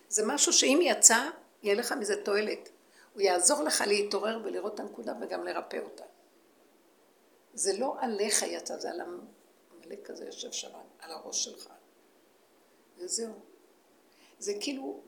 [0.08, 1.30] זה משהו שאם יצא,
[1.62, 2.68] יהיה לך מזה תועלת.
[3.14, 6.04] הוא יעזור לך להתעורר ולראות את הנקודה וגם לרפא אותה.
[7.54, 10.68] זה לא עליך יצא, זה על המלך הזה יושב שם,
[10.98, 11.68] על הראש שלך.
[12.98, 13.32] וזהו.
[14.38, 15.00] זה כאילו,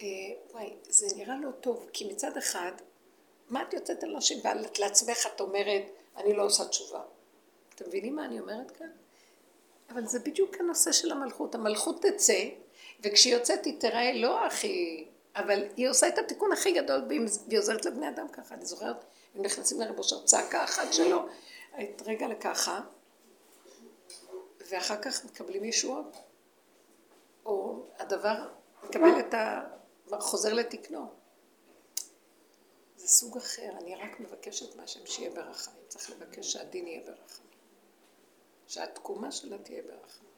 [0.00, 0.06] אה,
[0.50, 2.72] וואי, זה נראה לא טוב, כי מצד אחד,
[3.50, 5.82] מה את יוצאת על אנשים ואת לעצמך את אומרת,
[6.16, 7.00] אני לא עושה תשובה.
[7.74, 8.90] אתם מבינים מה אני אומרת כאן?
[9.90, 11.54] אבל זה בדיוק הנושא של המלכות.
[11.54, 12.44] המלכות תצא,
[13.02, 15.06] וכשהיא יוצאת היא תיראה לא הכי...
[15.36, 18.54] אבל היא עושה את התיקון הכי גדול, והיא עוזרת לבני אדם ככה.
[18.54, 21.26] אני זוכרת, הם נכנסים לרב אושר צעקה אחת שלו,
[21.80, 22.80] את רגע לככה,
[24.70, 26.16] ואחר כך מקבלים ישועות.
[27.46, 28.48] או הדבר
[28.82, 29.60] מקבל את ה...
[30.18, 31.06] חוזר לתקנו.
[32.96, 35.82] זה סוג אחר, אני רק מבקשת מהשם שיהיה ברחמים.
[35.88, 37.46] צריך לבקש שהדין יהיה ברחמים.
[38.66, 40.30] שהתקומה שלה תהיה ברחמים.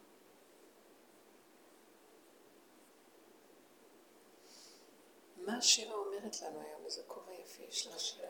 [5.36, 6.84] מה השירה אומרת לנו היום?
[6.84, 8.28] איזה כובע יפה יש לה שירה.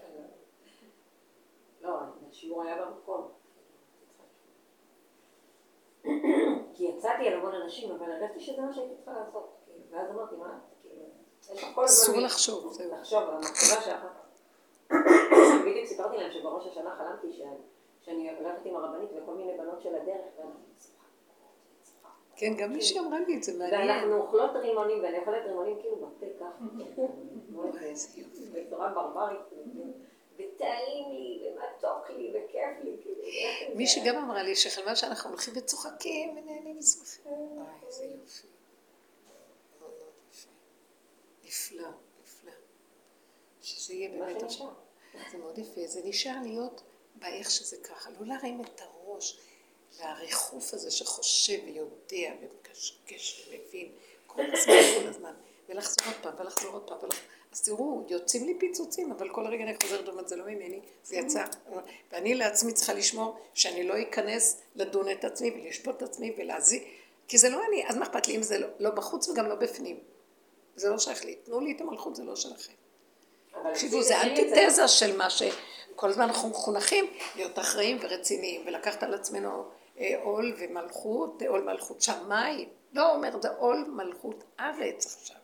[1.81, 1.99] לא,
[2.31, 3.33] השיעור היה במקום.
[6.75, 9.59] כי יצאתי על המון אנשים, אבל הרגשתי שזה מה שהייתי צריכה לעשות.
[9.91, 12.93] ואז אמרתי, מה, כאילו, אסור לחשוב, זהו.
[12.93, 14.09] לחשוב על המחשבה שאחר
[15.71, 17.43] בדיוק סיפרתי להם שבראש השנה חלמתי
[18.01, 20.61] שאני הולכת עם הרבנית וכל מיני בנות של הדרך, ואנחנו
[22.37, 23.89] כן, גם מישהי אמרה לי את זה, מעניין.
[23.89, 26.65] ואנחנו אוכלות רימונים, ואני אוכלת רימונים כאילו בפה ככה.
[28.53, 29.41] בצורה ברברית.
[30.39, 32.97] וטעים לי, ומתוק לי, וכיף לי.
[33.03, 33.23] כאילו,
[33.77, 37.33] מישהי גם אמרה לי שחלמה שאנחנו הולכים וצוחקים ונהנים ושמחים.
[37.33, 38.47] אוי, איזה יופי.
[41.45, 41.89] נפלא,
[42.23, 42.53] נפלא.
[43.63, 44.67] שזה יהיה באמת עכשיו.
[45.33, 45.81] זה מאוד יפה.
[45.87, 46.83] זה נשאר להיות
[47.15, 48.11] באיך שזה ככה.
[48.11, 49.39] לא להרים את הראש.
[50.01, 53.89] והריחוף הזה שחושב ויודע ומקשקש ומבין
[54.27, 55.35] כל הזמן, כל הזמן,
[55.69, 57.25] ולחזור עוד פעם, ולחזור עוד פעם, ולחזור...
[57.53, 61.17] אז תראו, יוצאים לי פיצוצים, אבל כל רגע אני חוזרת ואומרת, זה לא ממני, זה
[61.17, 61.45] יצא.
[62.13, 66.85] ואני לעצמי צריכה לשמור שאני לא אכנס לדון את עצמי ולשפוט את עצמי ולהזיק,
[67.29, 69.55] כי זה לא אני, אז מה אכפת לי אם זה לא, לא בחוץ וגם לא
[69.55, 70.01] בפנים.
[70.77, 71.35] זה לא שייך לי.
[71.35, 72.73] תנו לי את המלכות, זה לא שלכם.
[73.73, 77.05] תקשיבו, זה אנטיתזה של מה שכל הזמן אנחנו מחונכים
[77.37, 79.65] להיות אחראים ורציניים ולקחת על עצמנו
[79.99, 82.69] אה, עול ומלכות, עול מלכות שמיים.
[82.93, 85.37] לא אומר, זה עול מלכות ארץ עכשיו.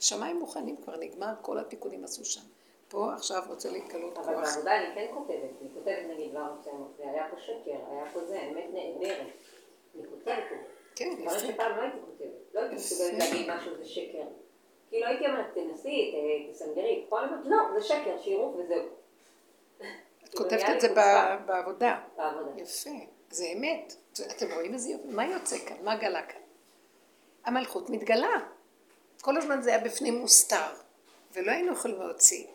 [0.00, 2.40] שמיים מוכנים, כבר נגמר, כל התיקונים עשו שם.
[2.88, 4.28] פה עכשיו רוצה להתגלות כוח.
[4.28, 8.20] אבל בעבודה אני כן כותבת, אני כותבת נגיד דבר מסוים, והיה פה שקר, היה פה
[8.24, 9.26] זה, אמת נהדרת.
[9.94, 10.54] אני כותבת פה.
[10.96, 11.22] כן, יפה.
[11.22, 12.54] דברים שפעם לא הייתי כותבת.
[12.54, 14.24] לא הייתי מסוגלת להגיד משהו זה שקר.
[14.96, 16.14] כאילו הייתי אומרת, תנסי,
[16.52, 17.04] תסנגרי.
[17.08, 18.88] פה אני אומרת, לא, זה שקר, שיראו וזהו.
[20.24, 22.00] את כותבת את זה בעבודה.
[22.16, 22.62] בעבודה.
[22.62, 22.90] יפה.
[23.30, 23.94] זה אמת.
[24.12, 25.08] אתם רואים איזה יופי?
[25.08, 25.76] מה יוצא כאן?
[25.82, 26.40] מה גלה כאן?
[27.44, 28.48] המלכות מתגלה.
[29.20, 30.72] כל הזמן זה היה בפנים מוסתר,
[31.32, 32.46] ולא היינו יכולים להוציא.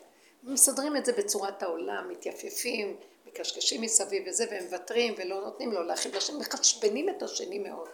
[0.42, 6.12] מסדרים את זה בצורת העולם, מתייפפים, מקשקשים מסביב וזה, והם מוותרים ולא נותנים לו להכין
[6.14, 7.88] לשם, מחשבנים את השני מאוד.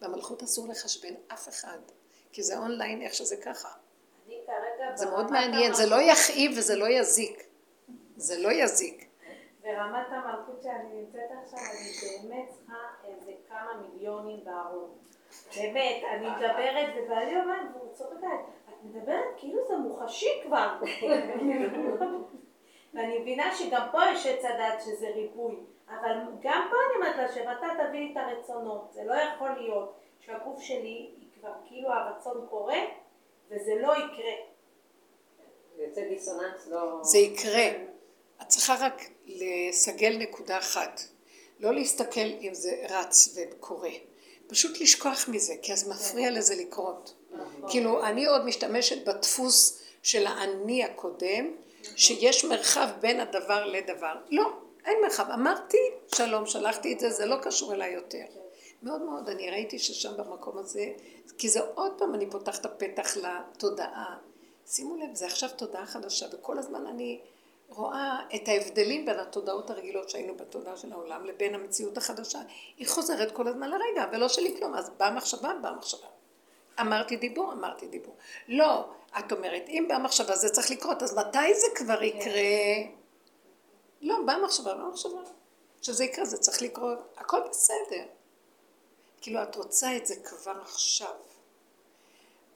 [0.00, 1.78] במלכות אסור לחשבן אף אחד,
[2.32, 3.68] כי זה אונליין איך שזה ככה.
[4.94, 7.42] זה מאוד מעניין, זה לא יכאיב וזה לא יזיק.
[8.16, 9.08] זה לא יזיק.
[9.62, 14.90] ברמת המלכות שאני נמצאת עכשיו, אני באמת צריכה איזה כמה מיליונים בארון.
[15.56, 20.78] באמת, אני מדברת, ובעלי אומר, והוא צוחק עליי, את מדברת כאילו זה מוחשי כבר.
[22.94, 25.56] ואני מבינה שגם פה יש עץ הדת שזה ריבוי,
[25.88, 29.94] אבל גם פה אני אומרת לה שאתה תביא לי את הרצונות, זה לא יכול להיות
[30.20, 31.10] שהגוף שלי
[31.40, 32.80] כבר כאילו הרצון קורה,
[33.50, 34.32] וזה לא יקרה.
[35.76, 36.98] זה יוצא דיסוננס לא...
[37.02, 37.68] זה יקרה.
[38.42, 41.00] את צריכה רק לסגל נקודה אחת.
[41.60, 43.90] לא להסתכל אם זה רץ וקורה.
[44.46, 47.14] פשוט לשכוח מזה, כי אז מפריע לזה לקרות.
[47.68, 51.54] כאילו, אני עוד משתמשת בדפוס של האני הקודם,
[51.96, 54.14] שיש מרחב בין הדבר לדבר.
[54.30, 54.50] לא,
[54.86, 55.30] אין מרחב.
[55.30, 55.78] אמרתי,
[56.14, 58.24] שלום, שלחתי את זה, זה לא קשור אליי יותר.
[58.82, 60.92] מאוד מאוד, אני ראיתי ששם במקום הזה,
[61.38, 64.16] כי זה עוד פעם, אני פותחת הפתח לתודעה.
[64.66, 67.20] שימו לב, זה עכשיו תודעה חדשה, וכל הזמן אני...
[67.68, 72.38] רואה את ההבדלים בין התודעות הרגילות שהיינו בתודעה של העולם לבין המציאות החדשה.
[72.76, 74.74] היא חוזרת כל הזמן לרגע, ולא שלי כלום.
[74.74, 76.06] אז באה מחשבה, באה מחשבה.
[76.80, 78.16] אמרתי דיבור, אמרתי דיבור.
[78.48, 82.42] לא, את אומרת, אם באה מחשבה זה צריך לקרות, אז מתי זה כבר יקרה?
[84.00, 85.20] לא, במחשבה, לא מחשבה.
[85.82, 88.04] שזה יקרה, זה צריך לקרות, הכל בסדר.
[89.20, 91.14] כאילו, את רוצה את זה כבר עכשיו.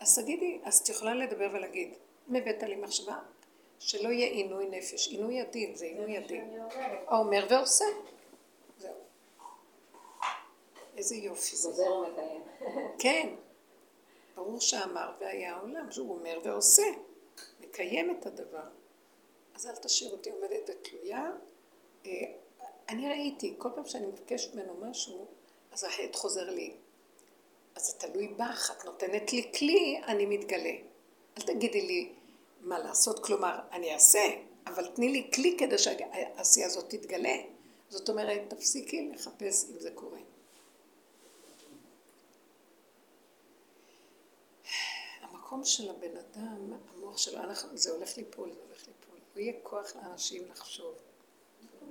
[0.00, 1.94] אז תגידי, אז את יכולה לדבר ולהגיד,
[2.30, 3.18] אם הבאת לי מחשבה,
[3.78, 5.08] שלא יהיה עינוי נפש.
[5.08, 6.58] עינוי הדין, זה עינוי הדין.
[7.06, 7.84] האומר ועושה.
[8.78, 8.94] זהו.
[10.96, 11.68] איזה יופי זה.
[11.68, 12.42] חוזר ומקיים.
[13.02, 13.34] כן.
[14.34, 16.86] ברור שאמר והיה העולם, שהוא אומר ועושה.
[17.60, 18.68] מקיים את הדבר.
[19.54, 21.30] אז אל תשאיר אותי עומדת ותלויה.
[22.06, 22.10] אה,
[22.88, 25.26] אני ראיתי, כל פעם שאני מבקשת ממנו משהו,
[25.72, 26.72] אז ההד חוזר לי.
[27.74, 30.74] אז זה תלוי בך, את נותנת לי כלי, אני מתגלה.
[31.38, 32.12] אל תגידי לי
[32.60, 34.20] מה לעשות, כלומר, אני אעשה,
[34.66, 37.36] אבל תני לי כלי כדי שהעשייה הזאת תתגלה.
[37.88, 40.18] זאת אומרת, תפסיקי לחפש אם זה קורה.
[45.20, 47.40] המקום של הבן אדם, המוח שלו,
[47.74, 49.18] זה הולך ליפול, זה הולך ליפול.
[49.36, 50.94] לא יהיה כוח לאנשים לחשוב.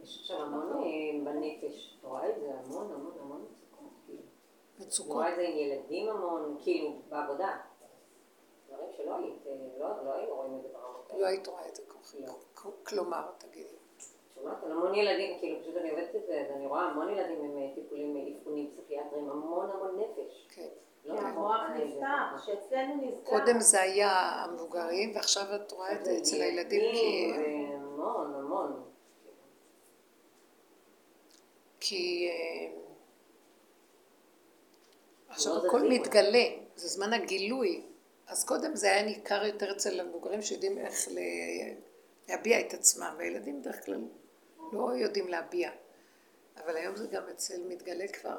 [0.04, 3.46] יש המון אה, בנפש, רואה את זה המון המון המון.
[4.82, 5.12] מצוקות?
[5.12, 7.58] רואה את זה עם ילדים המון, כאילו, בעבודה.
[8.70, 11.22] דברים שלא היית, אה, לא, לא היינו רואים את זה ברמות האלה.
[11.22, 12.18] לא היית רואה את זה ככה.
[12.20, 12.34] לא.
[12.84, 13.76] כלומר, תגידי.
[14.36, 17.44] שומעת על המון ילדים, כאילו פשוט אני עובדת את זה, אז אני רואה המון ילדים
[17.44, 20.48] עם אה, טיפולים, אבחונים פסיכיאטריים, המון המון נפש.
[20.56, 20.68] כן.
[21.06, 21.16] לא
[22.46, 23.30] שאצלנו נזכר.
[23.30, 27.32] קודם זה היה המבוגרים, ועכשיו את רואה את זה אצל הילדים כי...
[27.74, 28.84] המון, המון.
[31.80, 32.81] כי אה,
[35.32, 37.82] עכשיו הכל מתגלה, זה זמן הגילוי.
[38.28, 41.08] אז קודם זה היה ניכר יותר אצל המבוגרים שיודעים איך
[42.30, 44.06] להביע את עצמם, והילדים בדרך כלל
[44.72, 45.72] לא יודעים להביע.
[46.58, 48.38] אבל היום זה גם אצל מתגלה כבר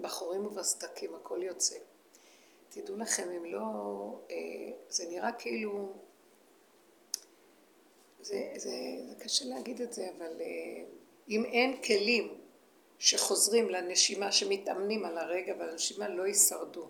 [0.00, 1.76] בחורים ובסדקים, הכל יוצא.
[2.68, 3.60] תדעו לכם, אם לא...
[4.30, 4.36] אה,
[4.88, 5.92] זה נראה כאילו...
[8.20, 8.70] זה, זה,
[9.08, 10.84] זה קשה להגיד את זה, אבל אה,
[11.28, 12.41] אם אין כלים
[13.02, 16.88] שחוזרים לנשימה, שמתאמנים על הרגע והנשימה, לא יישרדו.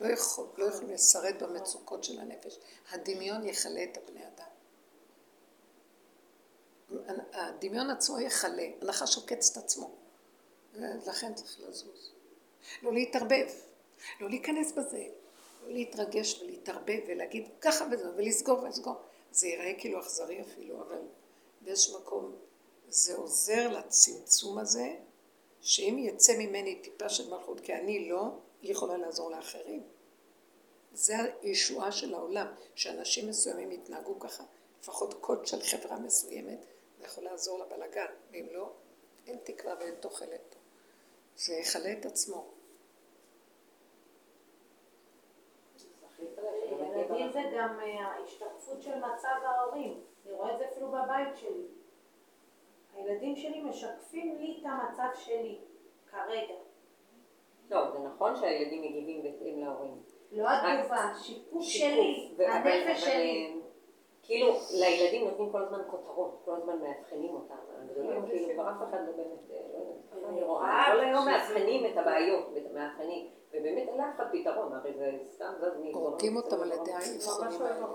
[0.00, 2.58] לא, יכול, לא יכולים לשרד במצוקות של הנפש.
[2.90, 4.46] הדמיון יכלה את הבני אדם.
[7.32, 9.90] הדמיון עצמו יכלה, הנחש עוקץ את עצמו.
[11.06, 12.12] לכן צריך לזוז.
[12.82, 13.48] לא להתערבב,
[14.20, 15.04] לא להיכנס בזה,
[15.62, 18.94] לא להתרגש ולהתערבב ולהגיד ככה וזה, ולסגור ולסגור.
[19.32, 21.02] זה ייראה כאילו אכזרי אפילו, אבל
[21.60, 22.36] באיזשהו מקום
[22.88, 24.96] זה עוזר לצמצום הזה,
[25.68, 28.22] שאם יצא ממני טיפה של מלכות, כי אני לא,
[28.62, 29.82] היא יכולה לעזור לאחרים.
[30.92, 34.44] זה הישועה של העולם, שאנשים מסוימים יתנהגו ככה,
[34.80, 36.58] לפחות קוד של חברה מסוימת,
[36.98, 38.72] זה יכול לעזור לבלגן, ואם לא,
[39.26, 40.54] אין תקווה ואין תוחלת.
[41.36, 42.46] זה יכלה את עצמו.
[46.18, 50.00] ילדים זה גם אה, ההשתקפות של מצב ההורים.
[50.26, 51.77] אני רואה את זה אפילו בבית שלי.
[52.98, 55.58] הילדים שלי משקפים לי את המצב שלי,
[56.10, 56.54] כרגע.
[57.70, 60.02] לא, זה נכון שהילדים מגיבים בהתאם להורים.
[60.32, 63.60] לא התגובה, שיפוט שלי, הנפש שלי.
[64.22, 67.54] כאילו, לילדים נותנים כל הזמן כותרות, כל הזמן מאבחנים אותם.
[67.82, 71.86] הגדולים, כאילו, כבר אף אחד לא באמת, אה, לא יודעת, אני רואה, כל היום מאבחנים
[71.86, 75.94] את הבעיות, מאבחנים, ובאמת אין לאף אחד פתרון, הרי זה סתם זז מ...
[75.94, 77.86] הורגים אותם על ידי האבחונים האלה.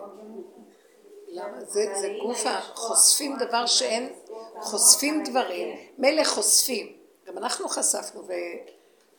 [1.34, 1.66] למה?
[1.66, 4.14] זה גוף חושפים דבר שאין,
[4.62, 6.98] חושפים דברים, מילא חושפים.
[7.26, 8.24] גם אנחנו חשפנו,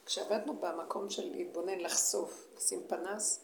[0.03, 3.41] וכשעבדנו במקום של להתבונן, לחשוף, לשים פנס,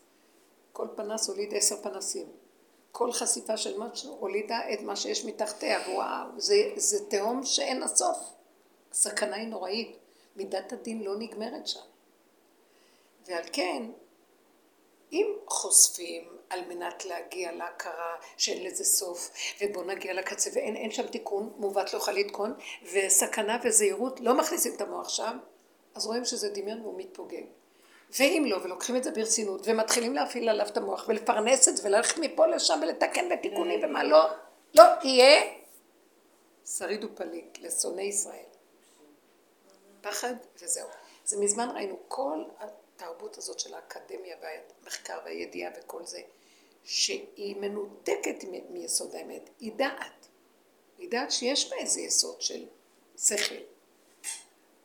[0.73, 2.27] כל פנס הוליד עשר פנסים.
[2.93, 8.19] כל חשיפה של משהו הולידה את מה שיש מתחתיה, וואו, זה, זה תהום שאין הסוף.
[8.91, 9.97] הסכנה היא נוראית.
[10.37, 11.81] מידת הדין לא נגמרת שם.
[13.27, 13.83] ועל כן,
[15.13, 19.31] אם חושפים על מנת להגיע להכרה שאין לזה סוף,
[19.61, 22.55] ובוא נגיע לקצה ואין שם תיקון, מעוות לא יכול לתקון,
[22.93, 25.39] וסכנה וזהירות לא מכניסים את המוח שם,
[25.95, 27.43] אז רואים שזה דמיון והוא מתפוגג.
[28.19, 32.19] ואם לא, ולוקחים את זה ברצינות, ומתחילים להפעיל עליו את המוח, ולפרנס את זה, וללכת
[32.19, 34.25] מפה לשם, ולתקן ותיקונים ומה לא,
[34.75, 35.43] לא יהיה
[36.67, 38.45] שריד ופליט לשונאי ישראל.
[40.01, 40.89] פחד וזהו.
[41.25, 42.45] זה מזמן ראינו כל
[43.03, 46.21] התרבות הזאת של האקדמיה והמחקר והידיעה וכל זה,
[46.85, 50.27] שהיא מנותקת מיסוד האמת, היא דעת.
[50.99, 52.67] היא דעת שיש בה איזה יסוד של
[53.19, 53.55] שכל.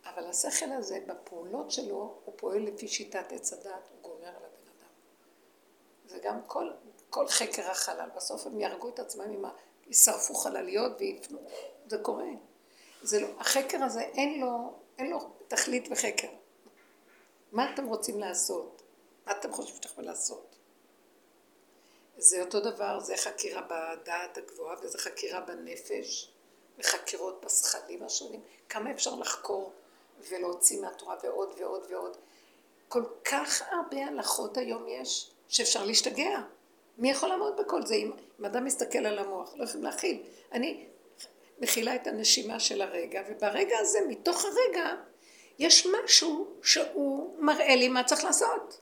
[0.05, 4.70] אבל השכל הזה, בפעולות שלו, הוא פועל לפי שיטת עץ הדת, הוא גומר על הבן
[4.78, 4.89] אדם.
[6.05, 6.72] זה גם כל,
[7.09, 9.49] כל חקר החלל, בסוף הם יהרגו את עצמם עם ה...
[9.88, 11.39] ישרפו חלליות ויפנו,
[11.88, 12.26] זה קורה.
[13.01, 16.28] זה לא, החקר הזה אין לו, אין לו תכלית וחקר.
[17.56, 18.82] מה אתם רוצים לעשות?
[19.26, 20.56] מה אתם חושבים שאתם יכולים לעשות?
[22.18, 26.32] זה אותו דבר, זה חקירה בדעת הגבוהה וזה חקירה בנפש,
[26.78, 29.72] וחקירות בסכלים השונים, כמה אפשר לחקור
[30.30, 32.18] ולהוציא מהתורה ועוד ועוד ועוד.
[32.88, 36.41] כל כך הרבה הלכות היום יש, שאפשר להשתגע.
[36.97, 37.95] מי יכול לעמוד בכל זה?
[37.95, 40.24] אם, אם אדם מסתכל על המוח, לא יכולים להכיל.
[40.51, 40.88] אני
[41.60, 44.95] מכילה את הנשימה של הרגע, וברגע הזה, מתוך הרגע,
[45.60, 48.82] יש משהו שהוא מראה לי מה צריך לעשות.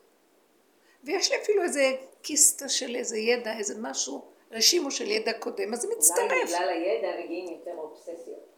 [1.03, 5.81] ויש לי אפילו איזה קיסטה של איזה ידע, איזה משהו, רשימו של ידע קודם, אז
[5.81, 6.31] זה מצטרף.
[6.31, 8.53] אולי בגלל הידע מגיעים יותר אובססיות.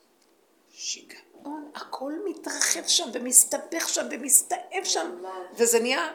[0.69, 6.13] שיגעון, הכל מתרחב שם ומסתבך שם ומסתאב שם, וזה נהיה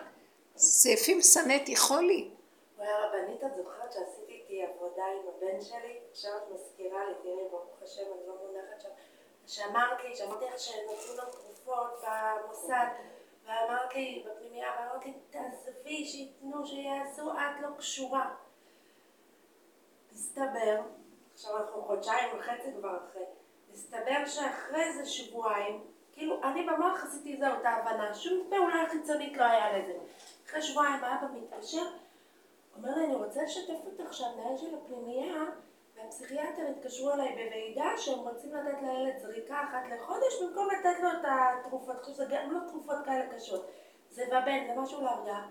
[0.57, 2.31] סעיפים שנאתי חולי.
[2.79, 5.99] הרבנית, את זוכרת שעשיתי איתי עבודה עם הבן שלי?
[6.11, 8.89] עכשיו את מזכירה לי, תראי, ברוך השם, אני לא מונחת שם.
[9.47, 11.23] שאמרת לי, שאמרתי לך שנתנו לו
[11.71, 12.05] תרופות
[12.45, 12.87] במוסד,
[13.45, 18.35] ואמרת לי, בפנימייה, ואמרת לי, תעזבי, שייתנו, שיעשו, את לא קשורה.
[20.12, 20.81] מסתבר,
[21.35, 23.23] עכשיו אנחנו חודשיים וחצי כבר אחרי,
[23.73, 29.45] מסתבר שאחרי איזה שבועיים, כאילו, אני במוח עשיתי זהו, את ההבנה, שום פעולה חיצונית לא
[29.45, 29.99] היה לזה.
[30.47, 31.85] אחרי שבועיים האבא מתקשר,
[32.77, 35.45] אומר לי, אני רוצה לשתף אותך שהמנהל של הפנימייה
[36.03, 41.25] והפסיכיאטר התקשרו אליי בוועידה שהם רוצים לתת לילד זריקה אחת לחודש במקום לתת לו את
[41.25, 43.71] התרופות, חושבת שזה לא תרופות כאלה קשות,
[44.11, 45.49] זה בבן, זה משהו להרגעה.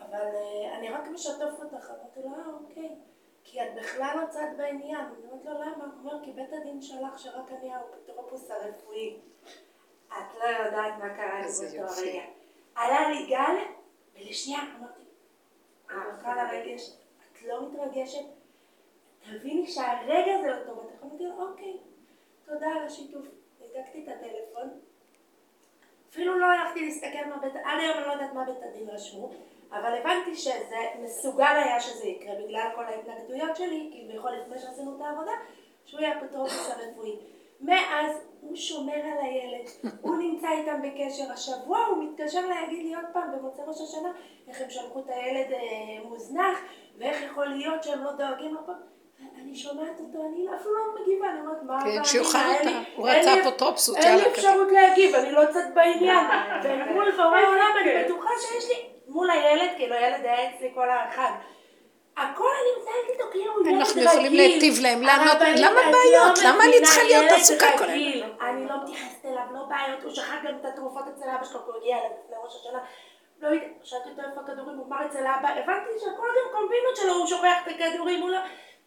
[0.00, 2.96] אבל uh, אני רק משתף אותך, אמרתי לו, אה, אוקיי.
[3.44, 5.06] כי את בכלל לא צד בעניין.
[5.06, 5.84] אני אומרת לו, למה?
[5.84, 9.18] הוא אומר, כי בית הדין שלח שרק אני האפוטרופוס הרפואי.
[10.08, 12.22] את לא יודעת מה קרה לי באותו הרגע.
[12.74, 13.56] עלה לי גל,
[14.14, 15.02] ולשנייה אמרתי,
[15.90, 16.90] הערכה לרגש,
[17.32, 18.39] את לא מתרגשת?
[19.24, 20.78] תביני שהרגע זה לא טוב.
[20.78, 21.76] אתה אמרתי לו, אוקיי,
[22.44, 23.26] תודה על השיתוף.
[23.60, 24.80] ניתקתי את הטלפון.
[26.10, 29.30] אפילו לא הלכתי להסתכל מה בית, עד היום אני לא יודעת מה בית הדין רשמו.
[29.72, 35.00] אבל הבנתי שזה מסוגל היה שזה יקרה בגלל כל ההתנגדויות שלי, כביכול לפני שעשינו את
[35.00, 35.32] העבודה,
[35.84, 37.16] שהוא יהיה אפוטרופוס הרפואי.
[37.60, 39.68] מאז הוא שומר על הילד,
[40.00, 41.32] הוא נמצא איתם בקשר.
[41.32, 44.12] השבוע הוא מתקשר להגיד לי עוד פעם במוצאי ראש השנה
[44.48, 46.58] איך הם שלחו את הילד אה, מוזנח
[46.98, 48.72] ואיך יכול להיות שהם לא דואגים לו פה.
[49.42, 51.78] אני שומעת אותו, אני אפילו לא מגיבה, אני אומרת, מה...
[51.84, 54.10] כן, שיוכל אותה, הוא רצה אפוטרופסות, יאללה.
[54.10, 56.26] אין לי אפשרות להגיב, אני לא צד בעניין.
[56.64, 61.30] ומול בורא עולם אני בטוחה שיש לי מול הילד, כאילו הילד היה אצלי כל החג.
[62.16, 63.80] הכל אני מתנהלת איתו כאילו הוא ילד רגיל.
[63.80, 65.34] אנחנו יכולים להיטיב להם, למה
[65.90, 66.38] בעיות?
[66.44, 68.30] למה אני צריכה להיות עסוקה כל היום?
[68.40, 71.70] אני לא מתייחסת אליו, לא בעיות, הוא שכח גם את התרופות אצל אבא שלו, כי
[71.70, 72.78] הוא הגיע אליו לפני ראש השנה.
[73.42, 77.12] לא יודעת, שאלתי אותו איפה הכדורים, הוא אמר אצל אבא, הבנתי שהכל גם קומבינות שלו,
[77.12, 78.38] הוא שוכח את הכדורים, הוא לא...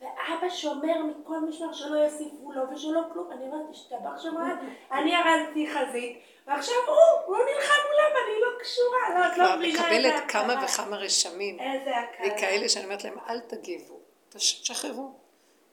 [0.04, 3.32] ואבא שומר מכל משמר שלא יוסיפו לו ושלא כלום.
[3.32, 4.36] אני אומרת, השתבח שם
[4.97, 6.95] אני הרדתי חזית, ועכשיו הוא,
[7.26, 10.20] הוא נלחם מולם, אני לא קשורה, לא, את לא מבינה איזה הקלה.
[10.20, 11.60] מקבלת כמה וכמה רשמים.
[11.60, 12.36] איזה הקלה.
[12.36, 13.99] וכאלה שאני אומרת להם, אל תגיבו,
[14.30, 15.12] תשחררו.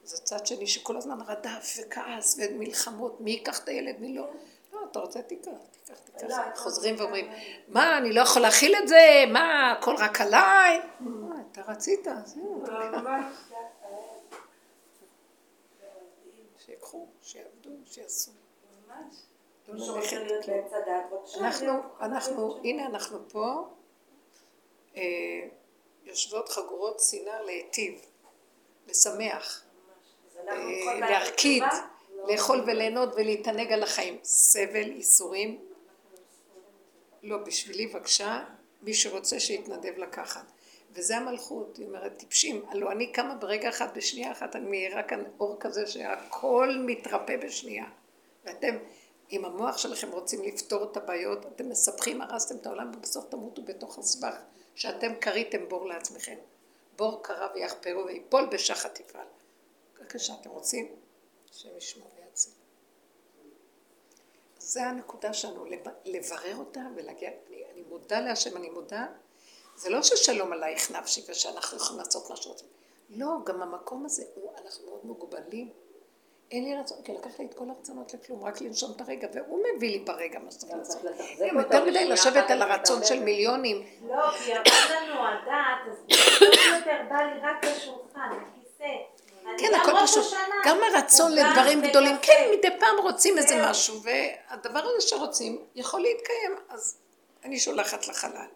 [0.03, 4.27] זה צד שני שכל הזמן רדף וכעס ומלחמות, מי ייקח את הילד, מי לא.
[4.73, 6.23] לא, אתה רוצה תיקח, תיקח, תיקח.
[6.29, 7.31] לא, חוזרים ואומרים,
[7.67, 9.23] מה, אני לא יכול להכיל את זה?
[9.31, 10.81] מה, הכל רק עליי?
[11.51, 12.63] אתה רצית, זהו.
[16.71, 18.31] שיקחו, שיעבדו, שיעשו.
[18.87, 19.15] ממש.
[19.67, 19.75] לא
[21.39, 23.67] אנחנו, אנחנו, הנה אנחנו פה,
[24.95, 25.01] אה,
[26.03, 28.05] יושבות חגורות שנאה להיטיב,
[28.87, 29.63] לשמח,
[30.37, 31.63] אה, להרקיד,
[32.27, 34.19] לאכול וליהנות ולהתענג על החיים.
[34.23, 35.65] סבל, ייסורים,
[37.23, 38.43] לא, בשבילי בבקשה,
[38.81, 40.51] מי שרוצה שיתנדב לקחת.
[40.93, 45.23] וזה המלכות, היא אומרת, טיפשים, הלוא אני קמה ברגע אחד, בשנייה אחת, אני מאירה כאן
[45.39, 47.85] אור כזה שהכל מתרפא בשנייה.
[48.45, 48.77] ואתם,
[49.31, 53.99] אם המוח שלכם רוצים לפתור את הבעיות, אתם מספחים, הרסתם את העולם, ובסוף תמותו בתוך
[53.99, 54.35] הסבך
[54.75, 56.35] שאתם כריתם בור לעצמכם.
[56.95, 59.27] בור קרה ויחפרו ויפול בשחת יפעל.
[59.99, 60.95] בבקשה, אתם רוצים?
[61.51, 62.53] השם ישמור ויציל.
[64.57, 65.65] זה הנקודה שלנו,
[66.05, 69.07] לברר אותה ולהגיע, אני, אני מודה להשם, אני מודה
[69.75, 72.67] זה לא ששלום עלייך נפשי ושאנחנו יכולים לעשות מה שרוצים.
[73.09, 75.69] לא, גם המקום הזה, הוא, אנחנו מאוד מוגבלים.
[76.51, 79.63] אין לי רצון, כי לקח לי את כל הרצונות לכלום, רק לנשום את הרגע, והוא
[79.75, 81.01] מביא לי ברגע מה שצריך לעשות.
[81.53, 83.85] יותר מדי לשבת על הרצון של מיליונים.
[84.07, 85.97] לא, כי עבד לנו הדעת, אז
[86.77, 88.93] יותר בא לי רק לשולחן, לכיסא.
[89.57, 90.33] כן, הכל פשוט.
[90.65, 96.55] גם הרצון לדברים גדולים, כן, מדי פעם רוצים איזה משהו, והדבר הזה שרוצים יכול להתקיים,
[96.69, 96.97] אז
[97.43, 98.47] אני שולחת לחלל.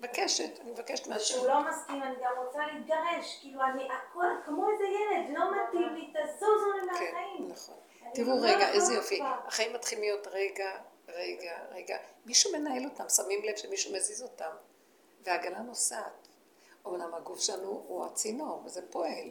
[0.00, 1.34] מבקשת, אני מבקשת מהשם.
[1.34, 5.94] כשהוא לא מסכים, אני גם רוצה להתגרש, כאילו אני הכל כמו איזה ילד, לא מתאים
[5.94, 7.38] לי, תזוזו לי מהחיים.
[7.38, 7.74] כן, נכון.
[8.14, 10.78] תראו לא רגע, איזה יופי, החיים מתחילים להיות רגע,
[11.08, 11.96] רגע, רגע,
[12.26, 14.50] מישהו מנהל אותם, שמים לב שמישהו מזיז אותם,
[15.24, 16.28] והעגלה נוסעת.
[16.84, 19.30] אומנם הגוף שלנו הוא הצינור, וזה פועל,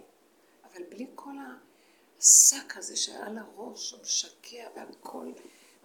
[0.64, 1.34] אבל בלי כל
[2.18, 5.32] השק הזה שהיה על הראש, הוא משקע והכל.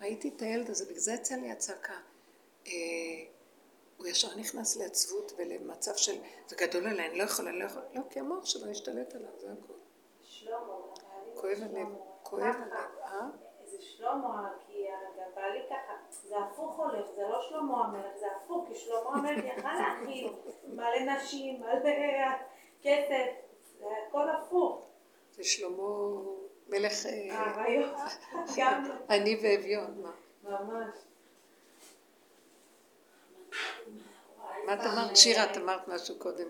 [0.00, 1.98] ראיתי את הילד הזה, בגלל זה יצא לי הצעקה.
[3.94, 6.12] אה, הוא ישר נכנס לעצבות ולמצב של,
[6.46, 9.30] זה גדול עליי, אני לא יכולה, אני לא יכולה, לא, כי המוח שלו השתלט עליו,
[9.38, 9.76] זה הכול.
[10.22, 10.74] שלמה,
[11.34, 11.88] כואב הלב,
[12.22, 12.72] כואב הלב,
[13.04, 13.26] אה?
[13.64, 14.86] זה שלמה, כי
[15.34, 19.72] בעלי ככה, זה הפוך הולך, זה לא שלמה המלך, זה הפוך, כי שלמה המלך יכל
[19.72, 20.32] להכיל
[20.64, 21.90] מלא נשים, מלא
[22.82, 23.26] כסף,
[23.78, 24.86] זה הכל הפוך.
[25.30, 25.82] זה שלמה
[26.68, 26.94] מלך...
[28.56, 28.84] גם.
[29.10, 30.10] אני ואביון, מה?
[30.42, 30.94] ממש.
[34.66, 35.16] מה את אמרת?
[35.16, 36.48] שירה, את אמרת משהו קודם.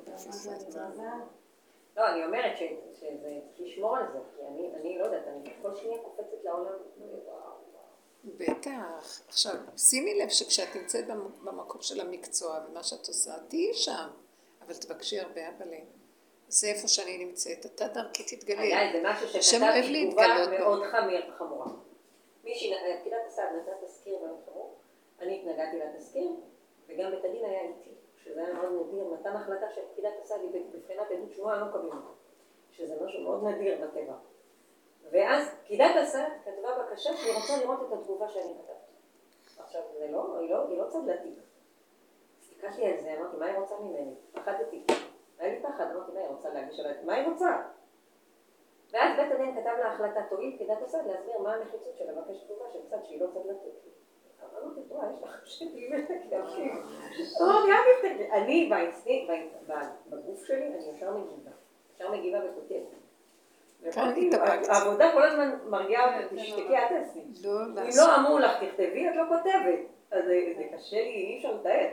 [1.96, 4.42] לא, אני אומרת שזה, לשמור על זה, כי
[4.80, 6.72] אני לא יודעת, אני כל שניה קופצת לעולם.
[8.24, 9.20] בטח.
[9.28, 11.06] עכשיו, שימי לב שכשאת נמצאת
[11.42, 14.08] במקום של המקצוע ומה שאת עושה, תהיי שם,
[14.62, 15.78] אבל תבקשי הרבה אבאלה.
[16.48, 18.60] זה איפה שאני נמצאת, אתה דרכי תתגלה.
[18.60, 20.82] היה איזה משהו שכתבתי תגובה מאוד
[21.38, 21.66] חמורה.
[22.44, 24.74] מישהי, פקידת הסעד נתנה תזכיר מאוד חמור,
[25.20, 26.30] אני התנגדתי לתזכיר,
[26.88, 27.93] וגם בית הדין היה איתי.
[28.24, 31.96] שזה היה מאוד נדיר, נתן החלטה של פקידת הסעד היא בבחינת עדות שמועה, לא אותה.
[32.70, 34.14] שזה משהו מאוד נדיר בטבע.
[35.10, 38.92] ואז פקידת הסעד כתבה בקשה שהיא רוצה לראות את התגובה שאני כתבתי.
[39.58, 41.38] עכשיו, זה לא, היא לא, היא לא צדלתית.
[42.40, 44.14] הסתכלתי על זה, אמרתי, מה היא רוצה ממני?
[44.32, 44.84] פחדתי.
[45.38, 46.94] היה לי פחד, אמרתי, מה היא רוצה להגיש עליי?
[47.04, 47.62] מה היא רוצה?
[48.90, 52.64] ואז בית הדין כתב לה החלטה, תואיל פקידת הסעד להסביר מה הנחיצות של לבקש תגובה
[52.72, 53.26] של צד שהיא לא.
[53.26, 53.68] אמרתי,
[54.88, 55.92] וואי, יש לך שתיים
[58.32, 58.70] אני
[60.08, 61.50] בגוף שלי, אני ישר מגיבה.
[61.94, 63.04] ישר מגיבה וכותבת.
[64.68, 67.20] העבודה כל הזמן מרגיעה אותי, תשתקי, אל תעשי.
[67.44, 69.80] אם לא אמרו לך, תכתבי, את לא כותבת.
[70.10, 71.88] אז זה קשה לי, אי אפשר לתאר.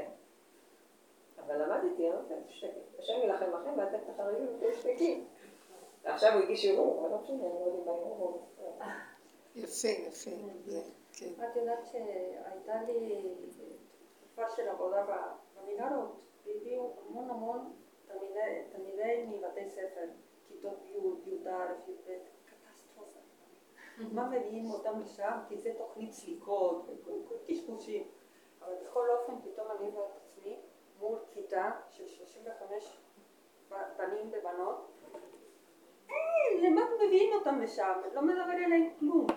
[1.45, 2.79] אבל למדתי, אמרתי, תשתקי.
[2.99, 5.23] השם יילחם לכם ואתם תחרדים ותשתקי.
[6.03, 8.47] ועכשיו הוא הגיש ערעור, אבל לא משנה, אני לא יודעת מה ערעור.
[9.55, 10.31] יפה, יפה.
[11.13, 11.45] כן.
[11.45, 13.23] את יודעת שהייתה לי
[14.19, 15.05] תקופה של עבודה
[15.55, 17.73] במנהרות, והביאו המון המון
[18.71, 20.05] תלמידי מבתי ספר,
[20.47, 21.49] כיתות י', י"א,
[21.87, 23.19] י"ב, קטסטרופה.
[23.97, 25.39] מה מביאים אותם לשם?
[25.47, 26.85] כי זה תוכנית סליקות,
[27.47, 28.07] קשקושים.
[28.61, 30.59] אבל בכל אופן פתאום אני רואה את עצמי
[30.99, 33.01] מול כיתה של 35
[33.97, 34.91] בנים ובנות
[36.11, 37.93] אין, למה מביאים אותם לשם?
[38.13, 39.27] לא מדבר עליהם כלום.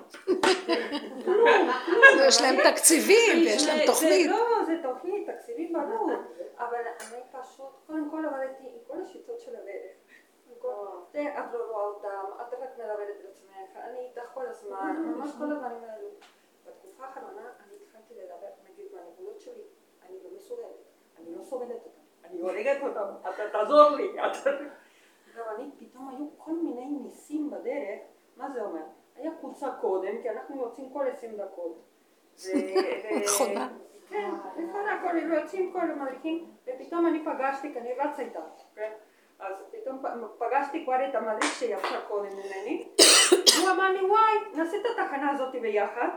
[1.25, 2.19] כלום, כלום.
[2.29, 4.31] יש להם תקציבים ויש להם תוכנית.
[4.31, 6.11] לא, זה תוכנית, תקציבים ברור.
[6.59, 9.93] אבל אני פשוט, קודם כל עבדתי עם כל השיטות של הדרך.
[11.15, 15.45] את לא רואה אותם, את רק מדברת על עצמך, אני איתך כל הזמן, ממש כל
[15.45, 16.09] הדברים האלו.
[16.67, 19.63] בתקופה האחרונה אני התחלתי לדבר, נגיד, מהנקודות שלי,
[20.09, 20.67] אני לא מסוגלת,
[21.19, 24.21] אני לא סובלת אותם, אני הורגת אותם, אתה תעזור לי.
[25.37, 28.01] רבנית, פתאום היו כל מיני ניסים בדרך,
[28.37, 28.83] מה זה אומר?
[29.17, 31.83] היה קבוצה קודם, כי אנחנו יוצאים כל עשרים דקות.
[33.25, 33.69] נכונה.
[34.09, 38.41] כן, נכונה, כל יוצאים כל המדריכים, ופתאום אני פגשתי, כי אני רצה איתה,
[38.75, 38.93] כן?
[39.39, 40.03] אז פתאום
[40.39, 42.89] פגשתי כבר את המדריך שיצא קודם ממני,
[43.61, 46.09] הוא אמר לי, וואי, נעשה את התחנה הזאת ביחד,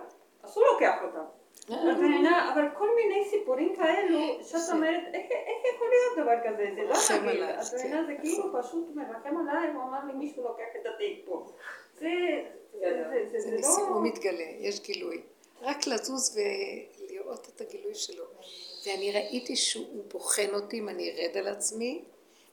[0.43, 1.23] אז הוא לוקח אותה.
[1.69, 5.25] אבל כל מיני סיפורים כאלו, שאת אומרת, איך
[5.75, 6.65] יכול להיות דבר כזה?
[6.75, 7.43] זה לא רגיל.
[7.43, 11.47] את מבינה, זה כאילו פשוט מרחם עליי, הוא אמר לי, מישהו לוקח את התיק פה.
[11.99, 12.07] זה
[13.61, 13.87] לא...
[13.87, 15.21] הוא מתגלה, יש גילוי.
[15.61, 18.23] רק לזוז ולראות את הגילוי שלו.
[18.85, 22.03] ואני ראיתי שהוא בוחן אותי אם אני ארד על עצמי,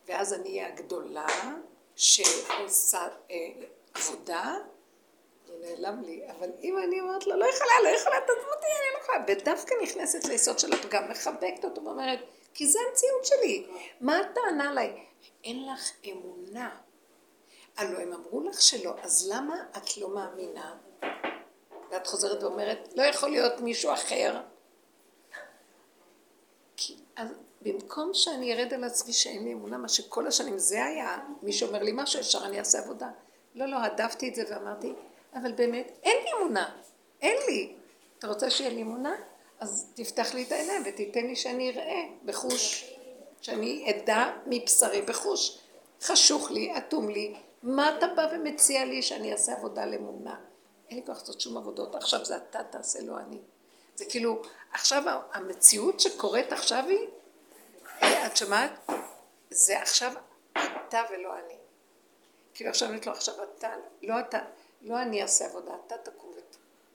[0.09, 1.27] ואז אני אהיה הגדולה
[1.97, 3.37] שעושה אה,
[3.95, 4.57] עבודה,
[5.65, 9.03] נעלם לי, אבל אם אני אומרת לו, לא יכולה, לא יכולה, תעזבו אותי, אני לא
[9.03, 12.19] יכולה, ודווקא נכנסת ליסוד של הפגם, מחבקת אותו ואומרת,
[12.55, 13.67] כי זה המציאות שלי.
[14.01, 15.05] מה הטענה עליי?
[15.45, 16.77] אין לך אמונה.
[17.77, 20.77] הלוא הם אמרו לך שלא, אז למה את לא מאמינה?
[21.91, 24.41] ואת חוזרת ואומרת, לא יכול להיות מישהו אחר.
[26.77, 27.29] כי אז
[27.63, 31.83] במקום שאני ארד על עצמי שאין לי אמונה, מה שכל השנים זה היה, מי שאומר
[31.83, 33.09] לי משהו, ישר אני אעשה עבודה.
[33.55, 34.93] לא, לא, הדפתי את זה ואמרתי,
[35.35, 36.77] אבל באמת, אין לי אמונה,
[37.23, 37.73] אין לי.
[38.19, 39.15] אתה רוצה שיהיה לי אמונה?
[39.61, 42.95] אז תפתח לי את העיניים ותיתן לי שאני אראה בחוש,
[43.41, 45.59] שאני אדע מבשרי בחוש.
[46.03, 50.37] חשוך לי, אטום לי, מה אתה בא ומציע לי שאני אעשה עבודה לאמונה?
[50.89, 53.39] אין לי כוח לעשות שום עבודות, עכשיו זה אתה תעשה, לא אני.
[53.97, 57.09] זה כאילו, עכשיו המציאות שקורית עכשיו היא,
[58.03, 58.91] אה, את שומעת?
[59.51, 60.13] זה עכשיו
[60.89, 61.55] אתה ולא אני.
[62.55, 63.69] כאילו עכשיו אני אומרת לו, עכשיו אתה,
[64.03, 64.39] לא אתה,
[64.85, 66.31] לא אני אעשה עבודה, אתה תקום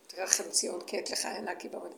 [0.05, 1.91] ותרחם ציון כי עת לך עינה כי במד...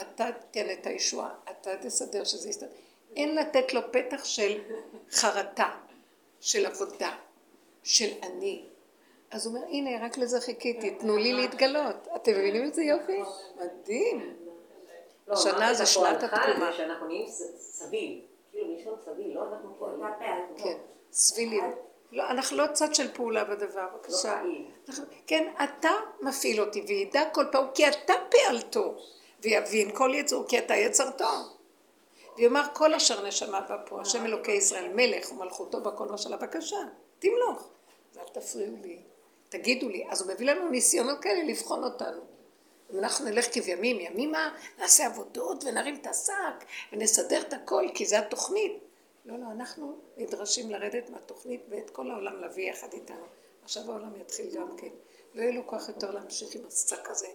[0.00, 2.68] אתה תן את הישועה, אתה תסדר שזה יסתדר.
[3.16, 4.62] אין לתת לו פתח של
[5.10, 5.70] חרטה,
[6.40, 7.16] של עבודה,
[7.82, 8.64] של אני.
[9.30, 12.08] אז הוא אומר, הנה, רק לזה חיכיתי, תנו לי להתגלות.
[12.16, 13.22] אתם מבינים איזה יופי?
[13.56, 14.36] מדהים.
[15.26, 16.72] לא, השנה זה שנת התקומה.
[16.72, 17.28] שאנחנו נהיים
[17.58, 20.00] סביל, כאילו לישון סביל, לא אנחנו פועלים.
[20.56, 20.78] כן,
[21.12, 21.64] סבילים.
[22.12, 24.40] לא, אנחנו לא צד של פעולה בדבר, בבקשה.
[24.88, 25.90] אנחנו- כן, אתה
[26.22, 28.94] מפעיל אותי, וידע כל פעם, כי אתה פעלתו,
[29.42, 31.24] ויבין כל יצור, כי אתה יצרתו.
[32.36, 36.76] ויאמר כל אשר נשמה בא פה, השם אלוקי ישראל, מלך ומלכותו בכל משלה, בבקשה,
[37.18, 37.68] תמלוך.
[38.12, 38.98] אז אל תפריעו לי,
[39.48, 40.04] תגידו לי.
[40.10, 42.20] אז הוא מביא לנו ניסיונות כאלה לבחון אותנו.
[42.92, 48.18] אם אנחנו נלך כבימים, ימימה, נעשה עבודות ונרים את השק ונסדר את הכל, כי זה
[48.18, 48.72] התוכנית.
[49.28, 53.26] לא, לא, אנחנו נדרשים לרדת מהתוכנית ואת כל העולם להביא יחד איתנו.
[53.62, 54.88] עכשיו העולם יתחיל גם כן.
[55.34, 57.26] לא יהיה לו כוח יותר להמשיך עם השק הזה,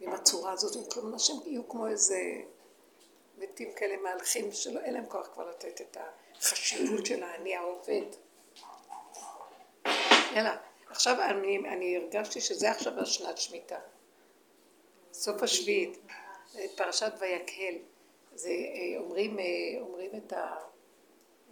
[0.00, 1.12] עם הצורה הזאת, עם כלום.
[1.12, 2.18] אנשים יהיו כמו איזה
[3.38, 5.96] מתים כאלה מהלכים, שלא, אין להם כוח כבר לתת את
[6.36, 8.06] החשיבות של האני העובד.
[10.34, 13.78] יאללה, עכשיו אני, אני הרגשתי שזה עכשיו השנת שמיטה.
[15.12, 15.98] סוף השביעית,
[16.76, 17.74] פרשת ויקהל.
[18.34, 19.44] זה אה, אומרים, אה,
[19.80, 20.71] אומרים את ה...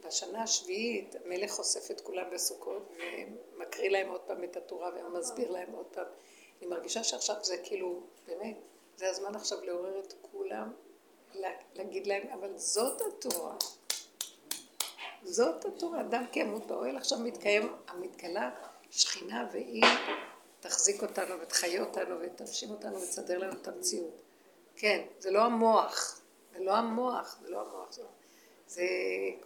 [0.05, 2.93] בשנה השביעית המלך אוסף את כולם בסוכות
[3.57, 6.07] ומקריא להם עוד פעם את התורה ומסביר להם עוד פעם.
[6.59, 8.57] אני מרגישה שעכשיו זה כאילו, באמת,
[8.97, 10.73] זה הזמן עכשיו לעורר את כולם,
[11.35, 13.57] לה- להגיד להם, אבל זאת התורה.
[15.23, 18.51] זאת התורה, אדם כי ימות באוהל, עכשיו מתקיים, המתגלה
[18.91, 19.85] שכינה והיא
[20.61, 24.21] תחזיק אותנו ותחיה אותנו ותנשים אותנו ותסדר לנו את המציאות.
[24.77, 26.21] כן, זה לא המוח,
[26.53, 28.09] זה לא המוח, זה לא המוח, זה, לא-
[28.71, 28.83] זה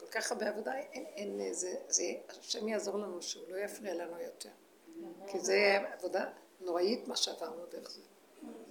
[0.01, 4.21] כל כך הרבה עבודה, אין, אין, זה, זה, השם יעזור לנו שהוא לא יפריע לנו
[4.21, 4.49] יותר.
[5.27, 6.25] כי זה עבודה
[6.61, 8.01] נוראית מה שעברנו דרך זה.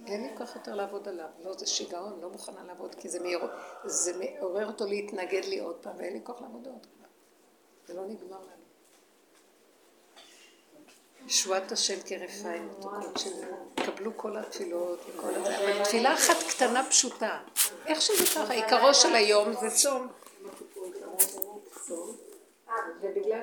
[0.06, 3.48] אין לי כוח יותר לעבוד עליו, לא זה שיגעון, לא מוכנה לעבוד, כי זה, מעור,
[3.84, 7.08] זה מעורר אותו להתנגד לי עוד פעם, ואין לי כוח לעבוד עוד כבר.
[7.86, 8.64] זה לא נגמר לנו.
[11.26, 13.24] ישועת השם כרפיים מתוקות.
[13.74, 15.80] קבלו כל התפילות וכל הזה.
[15.84, 17.40] תפילה אחת קטנה פשוטה.
[17.86, 20.08] איך שזה ככה, עיקרו של היום זה צום.
[21.86, 21.92] so,
[23.02, 23.42] ובגלל ש...